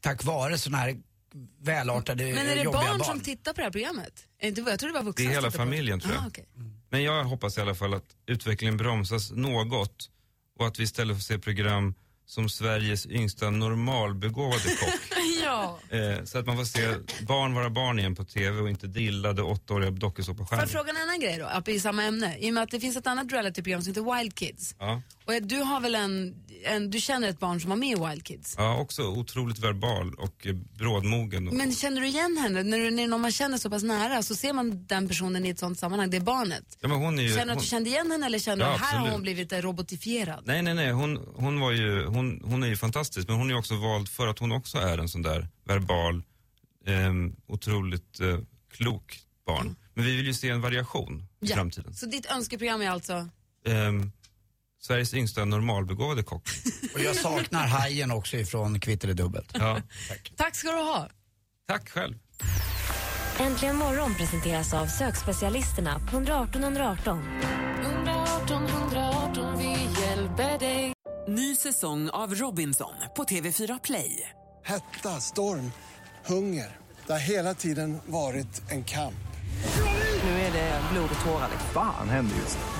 tack 0.00 0.24
vare 0.24 0.58
sådana 0.58 0.78
här 0.78 0.96
välartade, 1.60 2.24
Men 2.24 2.46
är 2.46 2.56
det 2.56 2.64
barn, 2.64 2.72
barn. 2.98 3.04
som 3.04 3.20
tittar 3.20 3.52
på 3.52 3.56
det 3.56 3.64
här 3.64 3.70
programmet? 3.70 4.12
Är 4.38 4.42
det 4.42 4.48
Inte, 4.48 4.70
jag 4.70 4.78
tror 4.80 4.88
det 4.90 4.94
var 4.98 5.02
vuxna 5.02 5.24
Det 5.24 5.30
är 5.30 5.34
som 5.34 5.44
hela 5.44 5.50
familjen 5.50 6.00
tror 6.00 6.14
jag. 6.14 6.22
Ah, 6.24 6.26
okej. 6.28 6.46
Men 6.90 7.02
jag 7.02 7.24
hoppas 7.24 7.58
i 7.58 7.60
alla 7.60 7.74
fall 7.74 7.94
att 7.94 8.04
utvecklingen 8.26 8.76
bromsas 8.76 9.30
något 9.30 10.10
och 10.58 10.66
att 10.66 10.78
vi 10.78 10.82
istället 10.82 11.16
får 11.16 11.22
se 11.22 11.38
program 11.38 11.94
som 12.26 12.48
Sveriges 12.48 13.06
yngsta 13.06 13.50
normalbegåvade 13.50 14.62
kock. 14.80 15.18
ja. 15.90 15.98
eh, 15.98 16.24
så 16.24 16.38
att 16.38 16.46
man 16.46 16.56
får 16.56 16.64
se 16.64 16.86
barn 17.26 17.54
vara 17.54 17.70
barn 17.70 17.98
igen 17.98 18.14
på 18.14 18.24
TV 18.24 18.60
och 18.60 18.70
inte 18.70 18.86
dillade 18.86 19.42
åttaåriga 19.42 19.86
Får 19.86 19.94
jag 19.94 20.00
dokusåpastjärnor. 20.00 20.66
fråga 20.66 20.90
en 20.90 20.96
annan 20.96 21.20
grej 21.20 21.38
då, 21.38 21.72
i 21.72 21.80
samma 21.80 22.04
ämne? 22.04 22.38
I 22.38 22.50
och 22.50 22.54
med 22.54 22.62
att 22.62 22.70
det 22.70 22.80
finns 22.80 22.96
ett 22.96 23.06
annat 23.06 23.32
realityprogram 23.32 23.82
som 23.82 23.90
heter 23.90 24.18
Wild 24.18 24.34
Kids. 24.34 24.74
Ja. 24.78 25.02
Och 25.26 25.42
du 25.42 25.58
har 25.58 25.80
väl 25.80 25.94
en, 25.94 26.34
en, 26.64 26.90
du 26.90 27.00
känner 27.00 27.28
ett 27.28 27.38
barn 27.38 27.60
som 27.60 27.70
var 27.70 27.76
med 27.76 27.98
i 27.98 28.08
Wild 28.08 28.24
Kids? 28.24 28.54
ja, 28.58 28.76
också 28.78 29.02
otroligt 29.02 29.58
verbal 29.58 30.14
och 30.14 30.46
eh, 30.46 30.54
brådmogen. 30.54 31.48
Och, 31.48 31.54
Men 31.54 31.72
känner 31.74 32.00
du 32.00 32.06
igen 32.06 32.36
henne? 32.42 32.62
När, 32.62 32.78
du, 32.78 32.90
när 32.90 33.06
någon 33.06 33.20
man 33.20 33.32
känner 33.32 33.58
så 33.58 33.70
pass 33.70 33.82
nära 33.82 34.22
så 34.22 34.34
ser 34.36 34.52
man 34.52 34.86
den 34.86 35.08
personen 35.08 35.46
i 35.46 35.48
ett 35.48 35.58
sånt 35.58 35.78
sammanhang, 35.78 36.10
det 36.10 36.16
är 36.16 36.20
barnet. 36.20 36.78
ja, 36.80 36.88
men 36.88 36.98
hon 36.98 37.18
är 37.18 37.22
ju, 37.22 37.28
Känner 37.28 37.44
du 37.44 37.50
att 37.50 37.56
hon, 37.56 37.62
du 37.62 37.68
kände 37.68 37.90
igen 37.90 38.10
henne 38.10 38.26
eller 38.26 38.38
känner 38.38 38.64
du 38.64 38.70
Ja, 38.70 38.74
att 38.74 38.80
här 38.80 38.98
har 38.98 39.10
hon 39.10 39.22
blivit 39.22 39.52
eh, 39.52 39.58
robotifierad? 39.58 40.42
Nej, 40.46 40.62
nej, 40.62 40.74
nej. 40.74 40.90
Hon, 40.90 41.20
hon, 41.34 41.60
var 41.60 41.72
ju, 41.72 42.04
hon, 42.06 42.40
hon 42.44 42.62
är 42.62 42.66
ju 42.68 42.76
fantastisk, 42.76 43.28
men 43.28 43.36
hon 43.36 43.46
är 43.46 43.50
ju 43.52 43.58
också 43.58 43.76
vald 43.76 44.08
för 44.08 44.26
att 44.26 44.38
hon 44.38 44.52
också 44.52 44.78
är 44.78 44.98
en 44.98 45.08
sån 45.08 45.22
där 45.22 45.48
verbal, 45.64 46.22
ehm, 46.86 47.36
otroligt 47.46 48.20
eh, 48.20 48.38
klok 48.72 49.18
barn. 49.46 49.76
Men 49.94 50.04
vi 50.04 50.16
vill 50.16 50.26
ju 50.26 50.34
se 50.34 50.48
en 50.48 50.60
variation 50.60 51.26
i 51.42 51.46
framtiden. 51.46 51.94
Så 51.94 52.06
ditt 52.06 52.26
önskeprogram 52.30 52.82
är 52.82 52.90
alltså? 52.90 53.28
Ehm, 53.66 54.12
Sveriges 54.80 55.14
yngsta 55.14 55.44
normalbegåvade 55.44 56.22
kock. 56.22 56.48
Och 56.94 57.00
jag 57.00 57.16
saknar 57.16 57.66
hajen 57.66 58.10
också 58.10 58.36
ifrån 58.36 58.80
Kvitt 58.80 59.04
eller 59.04 59.14
dubbelt. 59.14 59.50
Ja. 59.54 59.80
Tack 60.36 60.56
ska 60.56 60.70
du 60.70 60.76
ha. 60.78 61.08
Tack 61.68 61.88
själv. 61.88 62.14
Äntligen 63.38 63.76
morgon 63.76 64.14
presenteras 64.14 64.74
av 64.74 64.86
sökspecialisterna 64.86 65.98
på 65.98 66.16
118 66.16 66.62
118. 66.62 67.22
118 67.82 68.66
118, 68.66 69.58
vi 69.58 70.00
hjälper 70.02 70.58
dig. 70.58 70.92
Ny 71.28 71.56
säsong 71.56 72.10
av 72.10 72.34
Robinson 72.34 72.92
på 73.16 73.24
TV4 73.24 73.80
Play. 73.84 74.30
Hetta, 74.64 75.20
storm, 75.20 75.72
hunger. 76.26 76.76
Det 77.06 77.12
har 77.12 77.20
hela 77.20 77.54
tiden 77.54 77.98
varit 78.06 78.62
en 78.70 78.84
kamp. 78.84 79.14
Nu 80.24 80.30
är 80.30 80.52
det 80.52 80.80
blod 80.92 81.10
och 81.18 81.24
tårar. 81.24 81.48
Fan 81.74 82.08
händer 82.08 82.36
just 82.36 82.58
nu. 82.58 82.79